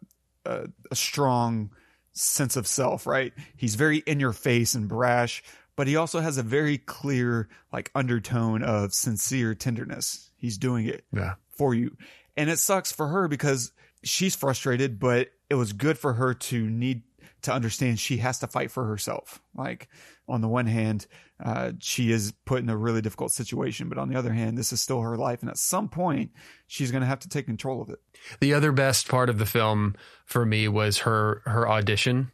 a, 0.45 0.69
a 0.91 0.97
strong 0.97 1.71
sense 2.13 2.57
of 2.57 2.67
self. 2.67 3.07
Right? 3.07 3.33
He's 3.57 3.75
very 3.75 3.99
in 3.99 4.21
your 4.21 4.33
face 4.33 4.75
and 4.75 4.89
brash, 4.89 5.43
but 5.77 5.87
he 5.87 5.97
also 5.97 6.21
has 6.21 6.39
a 6.39 6.43
very 6.43 6.79
clear 6.79 7.49
like 7.73 7.91
undertone 7.95 8.63
of 8.63 8.93
sincere 8.93 9.55
tenderness. 9.55 10.31
He's 10.37 10.59
doing 10.59 10.87
it 10.87 11.05
yeah 11.13 11.35
for 11.57 11.75
you. 11.75 11.97
And 12.37 12.51
it 12.51 12.59
sucks 12.59 12.93
for 12.93 13.09
her 13.09 13.29
because 13.29 13.73
she's 14.03 14.37
frustrated, 14.37 14.99
but 14.99 15.31
it 15.49 15.55
was 15.55 15.73
good 15.73 15.99
for 15.99 16.15
her 16.15 16.35
to 16.35 16.69
need 16.69 17.03
to 17.47 17.53
understand 17.53 17.99
she 17.99 18.19
has 18.19 18.39
to 18.41 18.47
fight 18.47 18.71
for 18.71 18.85
herself. 18.85 19.41
Like 19.55 19.89
on 20.29 20.41
the 20.41 20.49
one 20.49 20.67
hand, 20.67 21.07
uh, 21.43 21.73
she 21.81 22.13
is 22.13 22.33
put 22.45 22.63
in 22.63 22.69
a 22.69 22.77
really 22.77 23.01
difficult 23.01 23.33
situation, 23.33 23.89
but 23.89 23.99
on 23.99 24.09
the 24.09 24.17
other 24.17 24.33
hand, 24.33 24.57
this 24.57 24.73
is 24.73 24.81
still 24.81 25.01
her 25.01 25.17
life. 25.17 25.41
And 25.41 25.51
at 25.51 25.59
some 25.59 25.89
point, 25.89 26.31
she's 26.67 26.91
going 26.91 27.01
to 27.03 27.07
have 27.07 27.21
to 27.21 27.29
take 27.29 27.47
control 27.47 27.83
of 27.83 27.91
it. 27.91 27.99
the 28.41 28.55
other 28.55 28.73
best 28.73 29.09
part 29.09 29.29
of 29.31 29.39
the 29.39 29.47
film 29.47 29.95
for 30.25 30.45
me 30.45 30.69
was 30.69 30.99
her 30.99 31.43
her 31.47 31.69
audition 31.69 32.31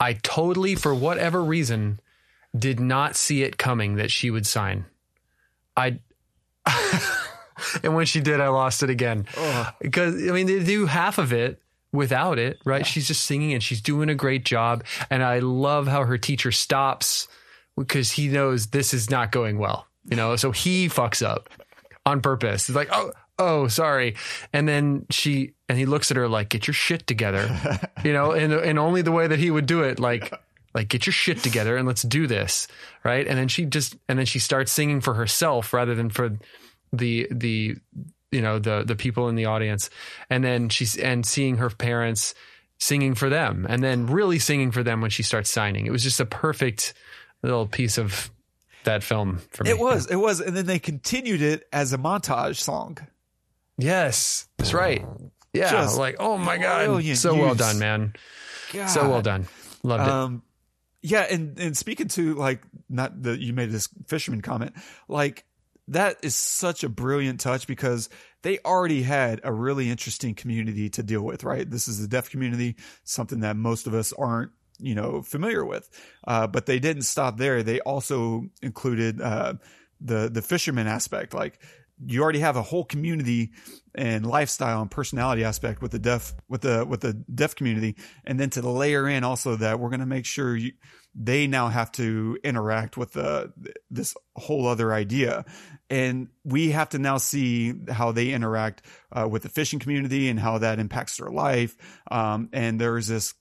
i 0.00 0.12
totally 0.22 0.74
for 0.74 0.94
whatever 0.94 1.42
reason 1.42 2.00
did 2.56 2.80
not 2.80 3.16
see 3.16 3.42
it 3.42 3.56
coming 3.56 3.96
that 3.96 4.10
she 4.10 4.30
would 4.30 4.46
sign 4.46 4.84
i 5.76 5.98
and 7.82 7.94
when 7.94 8.06
she 8.06 8.20
did 8.20 8.40
i 8.40 8.48
lost 8.48 8.82
it 8.82 8.90
again 8.90 9.26
because 9.80 10.14
i 10.28 10.32
mean 10.32 10.46
they 10.46 10.62
do 10.64 10.86
half 10.86 11.18
of 11.18 11.32
it 11.32 11.60
without 11.92 12.38
it 12.38 12.58
right 12.64 12.86
she's 12.86 13.06
just 13.06 13.24
singing 13.24 13.52
and 13.52 13.62
she's 13.62 13.80
doing 13.80 14.08
a 14.08 14.14
great 14.14 14.44
job 14.44 14.84
and 15.10 15.22
i 15.22 15.38
love 15.38 15.86
how 15.86 16.04
her 16.04 16.16
teacher 16.16 16.50
stops 16.50 17.28
because 17.76 18.12
he 18.12 18.28
knows 18.28 18.68
this 18.68 18.94
is 18.94 19.10
not 19.10 19.30
going 19.30 19.58
well 19.58 19.86
you 20.04 20.16
know 20.16 20.36
so 20.36 20.50
he 20.50 20.88
fucks 20.88 21.24
up 21.24 21.48
on 22.04 22.20
purpose. 22.20 22.68
It's 22.68 22.76
like, 22.76 22.88
oh, 22.92 23.12
oh, 23.38 23.68
sorry. 23.68 24.16
And 24.52 24.68
then 24.68 25.06
she 25.10 25.52
and 25.68 25.78
he 25.78 25.86
looks 25.86 26.10
at 26.10 26.16
her 26.16 26.28
like, 26.28 26.48
get 26.48 26.66
your 26.66 26.74
shit 26.74 27.06
together. 27.06 27.48
you 28.04 28.12
know, 28.12 28.32
and 28.32 28.52
and 28.52 28.78
only 28.78 29.02
the 29.02 29.12
way 29.12 29.26
that 29.26 29.38
he 29.38 29.50
would 29.50 29.66
do 29.66 29.82
it, 29.82 29.98
like 29.98 30.32
like 30.74 30.88
get 30.88 31.06
your 31.06 31.12
shit 31.12 31.38
together 31.38 31.76
and 31.76 31.86
let's 31.86 32.02
do 32.02 32.26
this. 32.26 32.66
Right. 33.04 33.26
And 33.26 33.38
then 33.38 33.48
she 33.48 33.64
just 33.64 33.96
and 34.08 34.18
then 34.18 34.26
she 34.26 34.38
starts 34.38 34.72
singing 34.72 35.00
for 35.00 35.14
herself 35.14 35.72
rather 35.72 35.94
than 35.94 36.10
for 36.10 36.38
the 36.92 37.28
the 37.30 37.76
you 38.32 38.40
know, 38.40 38.58
the 38.58 38.82
the 38.84 38.96
people 38.96 39.28
in 39.28 39.36
the 39.36 39.46
audience. 39.46 39.90
And 40.28 40.42
then 40.42 40.68
she's 40.68 40.96
and 40.96 41.24
seeing 41.24 41.58
her 41.58 41.70
parents 41.70 42.34
singing 42.78 43.14
for 43.14 43.28
them 43.28 43.64
and 43.68 43.82
then 43.82 44.06
really 44.06 44.40
singing 44.40 44.72
for 44.72 44.82
them 44.82 45.00
when 45.00 45.10
she 45.10 45.22
starts 45.22 45.50
signing. 45.50 45.86
It 45.86 45.92
was 45.92 46.02
just 46.02 46.18
a 46.18 46.26
perfect 46.26 46.94
little 47.42 47.66
piece 47.66 47.96
of 47.98 48.30
that 48.84 49.04
film 49.04 49.40
for 49.50 49.62
me. 49.62 49.70
It 49.70 49.78
was, 49.78 50.10
it 50.10 50.16
was. 50.16 50.40
And 50.40 50.56
then 50.56 50.66
they 50.66 50.80
continued 50.80 51.42
it 51.42 51.68
as 51.72 51.92
a 51.92 51.98
montage 51.98 52.56
song. 52.56 52.98
Yes, 53.78 54.48
that's 54.58 54.74
right. 54.74 55.04
Yeah, 55.52 55.70
Just 55.70 55.98
like 55.98 56.16
oh 56.18 56.38
my 56.38 56.56
god, 56.56 57.04
so 57.16 57.34
well 57.34 57.48
use. 57.48 57.58
done, 57.58 57.78
man. 57.78 58.14
So 58.88 59.08
well 59.08 59.22
done. 59.22 59.46
Loved 59.82 60.02
it. 60.04 60.08
Um, 60.08 60.42
yeah, 61.02 61.26
and 61.30 61.58
and 61.58 61.76
speaking 61.76 62.08
to 62.08 62.34
like 62.34 62.62
not 62.88 63.22
the 63.22 63.38
you 63.38 63.52
made 63.52 63.70
this 63.70 63.88
fisherman 64.06 64.40
comment, 64.40 64.72
like 65.08 65.44
that 65.88 66.18
is 66.22 66.34
such 66.34 66.84
a 66.84 66.88
brilliant 66.88 67.40
touch 67.40 67.66
because 67.66 68.08
they 68.42 68.58
already 68.64 69.02
had 69.02 69.40
a 69.44 69.52
really 69.52 69.90
interesting 69.90 70.34
community 70.34 70.90
to 70.90 71.02
deal 71.02 71.22
with, 71.22 71.44
right? 71.44 71.68
This 71.68 71.88
is 71.88 72.00
the 72.00 72.08
deaf 72.08 72.30
community, 72.30 72.76
something 73.04 73.40
that 73.40 73.56
most 73.56 73.86
of 73.86 73.94
us 73.94 74.12
aren't, 74.12 74.52
you 74.78 74.94
know, 74.94 75.22
familiar 75.22 75.64
with. 75.64 75.88
Uh, 76.26 76.46
but 76.46 76.66
they 76.66 76.78
didn't 76.78 77.02
stop 77.02 77.36
there. 77.36 77.62
They 77.62 77.80
also 77.80 78.46
included 78.62 79.20
uh, 79.20 79.54
the 80.00 80.28
the 80.32 80.42
fisherman 80.42 80.86
aspect, 80.86 81.34
like 81.34 81.60
you 82.06 82.22
already 82.22 82.40
have 82.40 82.56
a 82.56 82.62
whole 82.62 82.84
community 82.84 83.50
and 83.94 84.26
lifestyle 84.26 84.80
and 84.80 84.90
personality 84.90 85.44
aspect 85.44 85.82
with 85.82 85.90
the 85.90 85.98
deaf 85.98 86.34
with 86.48 86.62
the 86.62 86.86
with 86.88 87.00
the 87.00 87.12
deaf 87.12 87.54
community. 87.54 87.96
And 88.24 88.38
then 88.38 88.50
to 88.50 88.68
layer 88.68 89.08
in 89.08 89.24
also 89.24 89.56
that 89.56 89.80
we're 89.80 89.90
going 89.90 90.00
to 90.00 90.06
make 90.06 90.26
sure 90.26 90.56
you 90.56 90.72
they 91.14 91.46
now 91.46 91.68
have 91.68 91.92
to 91.92 92.38
interact 92.42 92.96
with 92.96 93.12
the 93.12 93.52
this 93.90 94.14
whole 94.36 94.66
other 94.66 94.92
idea. 94.92 95.44
And 95.90 96.28
we 96.44 96.70
have 96.70 96.90
to 96.90 96.98
now 96.98 97.18
see 97.18 97.74
how 97.90 98.12
they 98.12 98.30
interact 98.30 98.82
uh, 99.12 99.28
with 99.30 99.42
the 99.42 99.50
fishing 99.50 99.78
community 99.78 100.28
and 100.28 100.40
how 100.40 100.58
that 100.58 100.78
impacts 100.78 101.18
their 101.18 101.30
life. 101.30 101.76
Um, 102.10 102.48
and 102.52 102.80
there's 102.80 103.08
this 103.08 103.34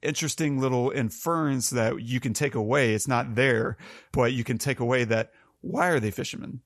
interesting 0.00 0.58
little 0.60 0.90
inference 0.90 1.70
that 1.70 2.00
you 2.00 2.20
can 2.20 2.32
take 2.32 2.54
away. 2.54 2.94
It's 2.94 3.08
not 3.08 3.34
there 3.34 3.76
but 4.12 4.32
you 4.32 4.44
can 4.44 4.58
take 4.58 4.80
away 4.80 5.04
that 5.04 5.32
why 5.60 5.88
are 5.88 6.00
they 6.00 6.10
fishermen 6.10 6.60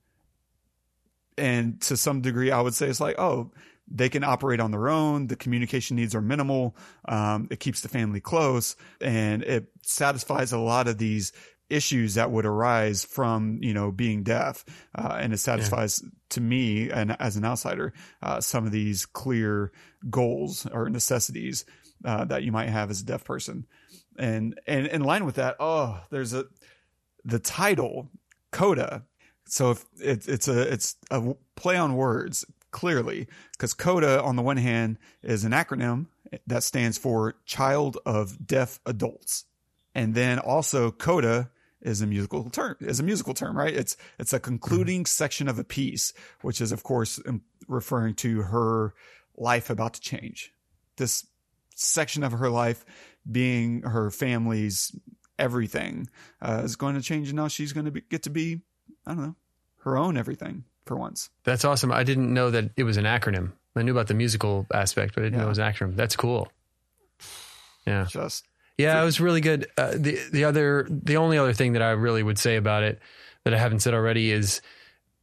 and 1.37 1.81
to 1.83 1.97
some 1.97 2.21
degree, 2.21 2.51
I 2.51 2.61
would 2.61 2.75
say 2.75 2.89
it's 2.89 3.01
like, 3.01 3.19
oh, 3.19 3.51
they 3.89 4.09
can 4.09 4.25
operate 4.25 4.61
on 4.61 4.71
their 4.71 4.89
own. 4.89 5.27
The 5.27 5.37
communication 5.37 5.97
needs 5.97 6.15
are 6.15 6.23
minimal. 6.23 6.77
Um, 7.07 7.49
it 7.51 7.61
keeps 7.61 7.81
the 7.81 7.89
family 7.89 8.21
close 8.21 8.77
and 9.01 9.43
it 9.43 9.67
satisfies 9.83 10.53
a 10.53 10.59
lot 10.59 10.89
of 10.89 10.99
these 10.99 11.33
issues 11.69 12.15
that 12.15 12.31
would 12.31 12.47
arise 12.47 13.05
from, 13.05 13.59
you 13.63 13.75
know, 13.75 13.91
being 13.91 14.23
deaf. 14.23 14.65
Uh, 14.95 15.19
and 15.21 15.33
it 15.33 15.39
satisfies 15.39 16.03
to 16.31 16.41
me 16.41 16.91
and 16.91 17.17
as 17.19 17.37
an 17.37 17.45
outsider, 17.45 17.93
uh, 18.23 18.41
some 18.41 18.67
of 18.67 18.73
these 18.73 19.07
clear 19.07 19.73
goals 20.09 20.67
or 20.67 20.89
necessities, 20.89 21.65
uh, 22.05 22.25
that 22.27 22.43
you 22.43 22.53
might 22.53 22.69
have 22.69 22.91
as 22.91 23.01
a 23.01 23.05
deaf 23.05 23.25
person. 23.25 23.67
And, 24.19 24.61
and 24.67 24.87
in 24.87 25.03
line 25.03 25.25
with 25.25 25.37
that, 25.37 25.57
oh, 25.61 26.01
there's 26.11 26.35
a, 26.35 26.45
the 27.25 27.39
title 27.39 28.11
Coda 28.51 29.05
so 29.47 29.73
if 29.73 29.85
it's 30.01 30.29
it's 30.29 30.49
a 30.49 30.73
it's 30.73 30.97
a 31.11 31.35
play 31.57 31.77
on 31.77 31.95
words 31.95 32.45
clearly 32.71 33.29
because 33.53 33.75
CODA 33.75 34.23
on 34.23 34.37
the 34.37 34.43
one 34.43 34.57
hand 34.57 34.99
is 35.23 35.45
an 35.45 35.53
acronym 35.53 36.07
that 36.47 36.63
stands 36.63 36.99
for 36.99 37.35
Child 37.45 37.99
of 38.07 38.47
Deaf 38.47 38.81
Adults, 38.87 39.45
and 39.95 40.15
then 40.15 40.39
also 40.39 40.91
CODA 40.91 41.51
is 41.83 42.01
a 42.01 42.07
musical 42.07 42.49
term 42.49 42.77
is 42.81 43.01
a 43.01 43.03
musical 43.03 43.35
term 43.35 43.57
right? 43.57 43.75
It's 43.75 43.97
it's 44.19 44.33
a 44.33 44.41
concluding 44.41 45.07
section 45.07 45.49
of 45.49 45.59
a 45.59 45.65
piece 45.65 46.13
which 46.41 46.61
is 46.61 46.73
of 46.73 46.83
course 46.83 47.21
um, 47.27 47.43
referring 47.69 48.15
to 48.15 48.43
her 48.43 48.95
life 49.37 49.71
about 49.71 49.95
to 49.95 50.01
change. 50.01 50.53
This 50.97 51.27
section 51.75 52.23
of 52.23 52.33
her 52.33 52.51
life 52.51 52.85
being 53.31 53.83
her 53.83 54.11
family's 54.11 54.95
everything 55.39 56.09
uh, 56.41 56.63
is 56.65 56.77
going 56.77 56.95
to 56.95 57.03
change 57.03 57.29
and 57.29 57.37
now 57.37 57.49
she's 57.49 57.73
going 57.73 57.87
to 57.87 57.91
be, 57.91 58.03
get 58.09 58.23
to 58.23 58.31
be 58.31 58.61
I 59.07 59.15
don't 59.15 59.23
know, 59.23 59.37
her 59.81 59.97
own 59.97 60.17
everything 60.17 60.65
for 60.85 60.97
once. 60.97 61.31
That's 61.45 61.65
awesome. 61.65 61.93
I 61.93 62.05
didn't 62.05 62.33
know 62.33 62.51
that 62.51 62.71
it 62.77 62.85
was 62.85 62.97
an 62.97 63.05
acronym. 63.05 63.53
I 63.75 63.83
knew 63.83 63.93
about 63.93 64.09
the 64.09 64.15
musical 64.15 64.67
aspect, 64.73 65.15
but 65.15 65.23
I 65.23 65.27
didn't 65.27 65.39
know 65.39 65.47
it 65.47 65.49
was 65.49 65.59
an 65.59 65.73
acronym. 65.73 65.97
That's 65.97 66.17
cool. 66.17 66.53
Yeah. 67.87 68.07
Just 68.09 68.45
Yeah, 68.79 69.01
it 69.01 69.05
was 69.05 69.21
really 69.21 69.41
good. 69.41 69.67
Uh, 69.77 69.93
the 69.97 70.19
the 70.33 70.45
other 70.45 70.87
the 70.89 71.17
only 71.17 71.39
other 71.39 71.53
thing 71.53 71.73
that 71.73 71.83
I 71.83 71.91
really 71.91 72.23
would 72.23 72.39
say 72.39 72.57
about 72.57 72.83
it 72.83 73.01
that 73.45 73.55
I 73.55 73.59
haven't 73.59 73.81
said 73.81 73.95
already 73.95 74.31
is 74.31 74.61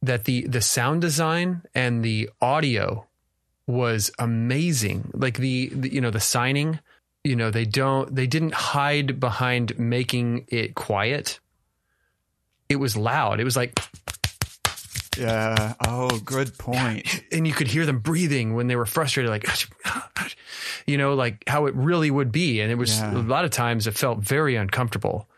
that 0.02 0.24
the 0.24 0.46
the 0.46 0.60
sound 0.60 1.00
design 1.00 1.62
and 1.74 2.04
the 2.04 2.30
audio 2.40 3.06
was 3.66 4.10
amazing. 4.18 5.10
Like 5.14 5.38
the, 5.38 5.68
the 5.68 5.92
you 5.92 6.00
know 6.00 6.10
the 6.10 6.20
signing, 6.20 6.80
you 7.24 7.36
know 7.36 7.50
they 7.50 7.64
don't 7.64 8.14
they 8.14 8.26
didn't 8.26 8.54
hide 8.54 9.20
behind 9.20 9.78
making 9.78 10.46
it 10.48 10.74
quiet. 10.74 11.40
It 12.70 12.76
was 12.76 12.96
loud. 12.96 13.40
It 13.40 13.44
was 13.44 13.56
like 13.56 13.78
Yeah. 15.18 15.74
Oh, 15.86 16.18
good 16.24 16.56
point. 16.56 17.22
and 17.32 17.46
you 17.46 17.52
could 17.52 17.66
hear 17.68 17.84
them 17.84 17.98
breathing 17.98 18.54
when 18.54 18.68
they 18.68 18.76
were 18.76 18.86
frustrated, 18.86 19.28
like, 19.30 19.44
you 20.86 20.96
know, 20.96 21.14
like 21.14 21.42
how 21.46 21.66
it 21.66 21.74
really 21.74 22.10
would 22.10 22.32
be. 22.32 22.60
And 22.60 22.70
it 22.70 22.76
was 22.76 22.98
Yeah. 22.98 23.14
a 23.14 23.18
lot 23.18 23.44
of 23.44 23.50
times 23.50 23.86
it 23.86 23.94
felt 23.98 24.20
very 24.20 24.56
uncomfortable. 24.56 25.28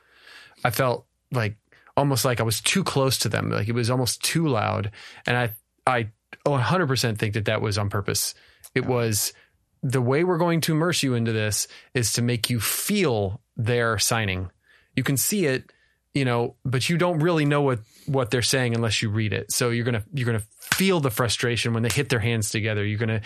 I 0.64 0.71
felt 0.71 1.07
like 1.33 1.57
almost 1.97 2.25
like 2.25 2.38
I 2.40 2.45
was 2.45 2.61
too 2.61 2.85
close 2.85 3.18
to 3.21 3.29
them. 3.29 3.51
Like 3.51 3.68
it 3.68 3.75
was 3.75 3.90
almost 3.90 4.23
too 4.23 4.47
loud. 4.47 4.90
And 5.27 5.37
I, 5.37 5.55
I 5.87 6.09
100% 6.47 7.18
think 7.18 7.35
that 7.35 7.47
that 7.47 7.61
was 7.62 7.79
on 7.79 7.90
purpose. 7.90 8.35
It 8.75 8.87
was 8.87 9.33
the 9.83 10.01
way 10.01 10.23
we're 10.23 10.38
going 10.38 10.61
to 10.62 10.73
immerse 10.73 11.03
you 11.03 11.14
into 11.14 11.33
this 11.33 11.66
is 11.95 12.12
to 12.14 12.23
make 12.23 12.49
you 12.49 12.61
feel 12.61 13.40
their 13.57 13.99
signing. 13.99 14.51
You 14.95 15.03
can 15.03 15.16
see 15.16 15.47
it, 15.47 15.73
you 16.14 16.25
know, 16.25 16.57
but 16.64 16.88
you 16.88 16.98
don't 16.98 17.20
really 17.20 17.44
know 17.44 17.62
what 17.62 17.81
what 18.07 18.31
they're 18.31 18.42
saying 18.42 18.75
unless 18.75 19.01
you 19.01 19.09
read 19.09 19.33
it. 19.33 19.53
So 19.53 19.70
you're 19.70 19.85
gonna 19.85 20.05
you're 20.12 20.27
gonna 20.27 20.42
feel 20.61 21.01
the 21.01 21.11
frustration 21.11 21.72
when 21.72 21.83
they 21.83 21.88
hit 21.88 22.09
their 22.09 22.18
hands 22.20 22.51
together. 22.51 22.85
You're 22.85 22.98
gonna 22.98 23.22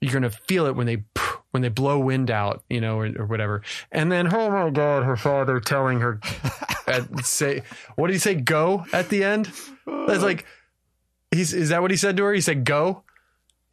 you're 0.00 0.12
gonna 0.12 0.30
feel 0.30 0.66
it 0.66 0.76
when 0.76 0.86
they 0.86 1.04
when 1.52 1.62
they 1.62 1.68
blow 1.70 1.98
wind 1.98 2.30
out, 2.30 2.62
you 2.68 2.80
know, 2.80 2.98
or, 2.98 3.06
or 3.18 3.26
whatever. 3.26 3.62
And 3.90 4.12
then 4.12 4.32
oh 4.34 4.50
my 4.50 4.70
god, 4.70 5.04
her 5.04 5.16
father 5.16 5.60
telling 5.60 6.00
her 6.00 6.20
at, 6.86 7.24
say 7.24 7.62
what 7.94 8.08
did 8.08 8.14
he 8.14 8.18
say? 8.18 8.34
Go 8.34 8.84
at 8.92 9.08
the 9.08 9.24
end. 9.24 9.50
That's 9.86 10.22
like 10.22 10.44
he's 11.30 11.54
is 11.54 11.70
that 11.70 11.80
what 11.80 11.90
he 11.90 11.96
said 11.96 12.16
to 12.18 12.24
her? 12.24 12.34
He 12.34 12.42
said 12.42 12.64
go. 12.64 13.02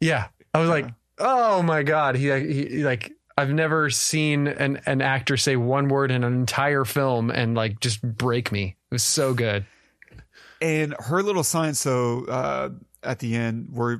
Yeah, 0.00 0.28
I 0.54 0.60
was 0.60 0.68
like, 0.70 0.86
oh 1.18 1.62
my 1.62 1.82
god. 1.82 2.16
He, 2.16 2.30
he, 2.30 2.66
he 2.66 2.84
like 2.84 3.12
I've 3.36 3.50
never 3.50 3.90
seen 3.90 4.46
an 4.46 4.80
an 4.86 5.02
actor 5.02 5.36
say 5.36 5.56
one 5.56 5.88
word 5.88 6.10
in 6.10 6.22
an 6.22 6.34
entire 6.34 6.84
film 6.84 7.30
and 7.30 7.54
like 7.54 7.80
just 7.80 8.00
break 8.02 8.52
me. 8.52 8.76
It 8.90 8.94
was 8.94 9.02
so 9.02 9.34
good. 9.34 9.66
And 10.60 10.94
her 10.98 11.22
little 11.22 11.42
sign, 11.42 11.74
so 11.74 12.24
uh, 12.26 12.70
at 13.02 13.18
the 13.18 13.34
end, 13.34 13.68
we're 13.72 13.98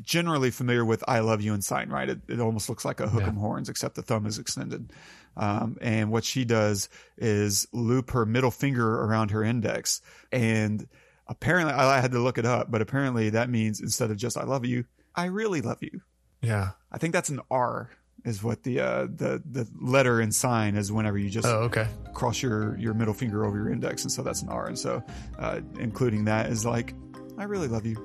generally 0.00 0.50
familiar 0.50 0.84
with 0.84 1.02
"I 1.08 1.20
love 1.20 1.42
you" 1.42 1.54
and 1.54 1.64
sign, 1.64 1.90
right? 1.90 2.08
It, 2.08 2.20
it 2.28 2.40
almost 2.40 2.68
looks 2.68 2.84
like 2.84 3.00
a 3.00 3.08
hook 3.08 3.24
and 3.24 3.36
horns, 3.36 3.68
except 3.68 3.96
the 3.96 4.02
thumb 4.02 4.26
is 4.26 4.38
extended. 4.38 4.92
Um, 5.36 5.76
and 5.80 6.10
what 6.10 6.24
she 6.24 6.44
does 6.44 6.88
is 7.16 7.66
loop 7.72 8.10
her 8.12 8.24
middle 8.24 8.50
finger 8.50 9.02
around 9.02 9.32
her 9.32 9.42
index, 9.42 10.00
and 10.30 10.86
apparently, 11.26 11.74
I 11.74 12.00
had 12.00 12.12
to 12.12 12.20
look 12.20 12.38
it 12.38 12.46
up, 12.46 12.70
but 12.70 12.80
apparently 12.80 13.30
that 13.30 13.50
means 13.50 13.80
instead 13.80 14.10
of 14.10 14.16
just 14.16 14.38
"I 14.38 14.44
love 14.44 14.64
you," 14.64 14.84
I 15.16 15.26
really 15.26 15.62
love 15.62 15.82
you. 15.82 16.00
Yeah. 16.42 16.70
I 16.90 16.98
think 16.98 17.12
that's 17.12 17.28
an 17.28 17.40
R. 17.50 17.90
Is 18.24 18.40
what 18.42 18.62
the 18.62 18.78
uh, 18.80 19.06
the 19.16 19.42
the 19.50 19.66
letter 19.80 20.20
and 20.20 20.32
sign 20.32 20.76
is 20.76 20.92
whenever 20.92 21.18
you 21.18 21.28
just 21.28 21.46
Oh, 21.48 21.62
okay. 21.64 21.88
cross 22.14 22.40
your 22.40 22.76
your 22.78 22.94
middle 22.94 23.14
finger 23.14 23.44
over 23.44 23.56
your 23.58 23.70
index, 23.72 24.04
and 24.04 24.12
so 24.12 24.22
that's 24.22 24.42
an 24.42 24.48
R. 24.48 24.66
And 24.68 24.78
so, 24.78 25.02
uh, 25.40 25.60
including 25.80 26.26
that 26.26 26.46
is 26.50 26.64
like, 26.64 26.94
I 27.36 27.44
really 27.44 27.66
love 27.66 27.84
you. 27.84 27.96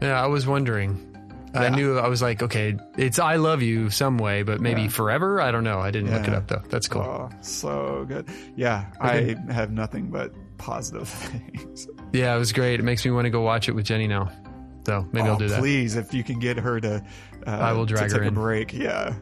Yeah, 0.00 0.22
I 0.22 0.28
was 0.28 0.46
wondering. 0.46 1.06
I 1.52 1.68
knew 1.68 1.98
I 1.98 2.06
was 2.06 2.22
like, 2.22 2.44
okay, 2.44 2.76
it's 2.96 3.18
I 3.18 3.34
love 3.34 3.60
you 3.60 3.90
some 3.90 4.18
way, 4.18 4.44
but 4.44 4.60
maybe 4.60 4.82
Yeah. 4.82 4.88
forever. 4.88 5.40
I 5.40 5.50
don't 5.50 5.64
know. 5.64 5.80
I 5.80 5.90
didn't 5.90 6.12
look 6.12 6.28
it 6.28 6.32
up 6.34 6.46
though. 6.46 6.62
That's 6.68 6.86
cool. 6.86 7.02
Oh, 7.02 7.28
so 7.40 8.04
good. 8.06 8.28
Yeah, 8.54 8.84
Okay. 9.04 9.34
I 9.48 9.52
have 9.52 9.72
nothing 9.72 10.10
but 10.12 10.32
positive 10.58 11.08
things. 11.08 11.88
Yeah, 12.12 12.36
it 12.36 12.38
was 12.38 12.52
great. 12.52 12.78
It 12.78 12.84
makes 12.84 13.04
me 13.04 13.10
want 13.10 13.24
to 13.24 13.30
go 13.30 13.40
watch 13.40 13.68
it 13.68 13.72
with 13.74 13.84
Jenny 13.84 14.06
now. 14.06 14.30
So 14.90 15.06
maybe 15.12 15.28
oh, 15.28 15.32
I'll 15.32 15.38
do 15.38 15.48
that. 15.48 15.60
Please, 15.60 15.94
if 15.94 16.12
you 16.12 16.24
can 16.24 16.40
get 16.40 16.56
her 16.56 16.80
to, 16.80 17.04
uh, 17.46 17.50
I 17.50 17.72
will 17.72 17.86
drag 17.86 18.08
to 18.08 18.14
her 18.16 18.20
take 18.22 18.26
in. 18.28 18.36
a 18.36 18.40
break. 18.40 18.72
Yeah. 18.72 19.14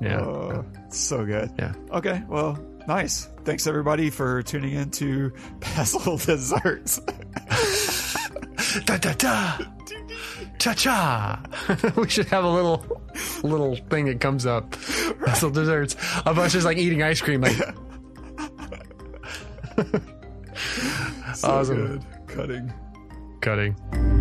Yeah. 0.00 0.20
Oh, 0.20 0.64
so 0.88 1.26
good. 1.26 1.50
Yeah. 1.58 1.74
Okay. 1.92 2.22
Well, 2.26 2.58
nice. 2.88 3.28
Thanks 3.44 3.66
everybody 3.66 4.08
for 4.08 4.42
tuning 4.42 4.72
in 4.72 4.90
to 4.92 5.30
Pestle 5.60 6.16
Desserts. 6.16 7.00
Da 8.84 8.98
da 8.98 9.12
da. 9.14 9.58
Cha 10.58 10.74
cha. 10.74 11.42
we 11.96 12.08
should 12.08 12.26
have 12.28 12.44
a 12.44 12.48
little 12.48 13.02
little 13.42 13.74
thing 13.90 14.04
that 14.06 14.20
comes 14.20 14.46
up. 14.46 14.70
Pestle 15.24 15.50
desserts. 15.50 15.96
Of 16.24 16.38
us 16.38 16.52
just 16.52 16.64
like 16.66 16.76
eating 16.78 17.02
ice 17.02 17.20
cream, 17.20 17.40
like 17.40 17.56
So 21.34 21.48
Awesome. 21.50 21.76
good. 21.76 22.04
Cutting. 22.28 22.72
cutting. 23.40 24.19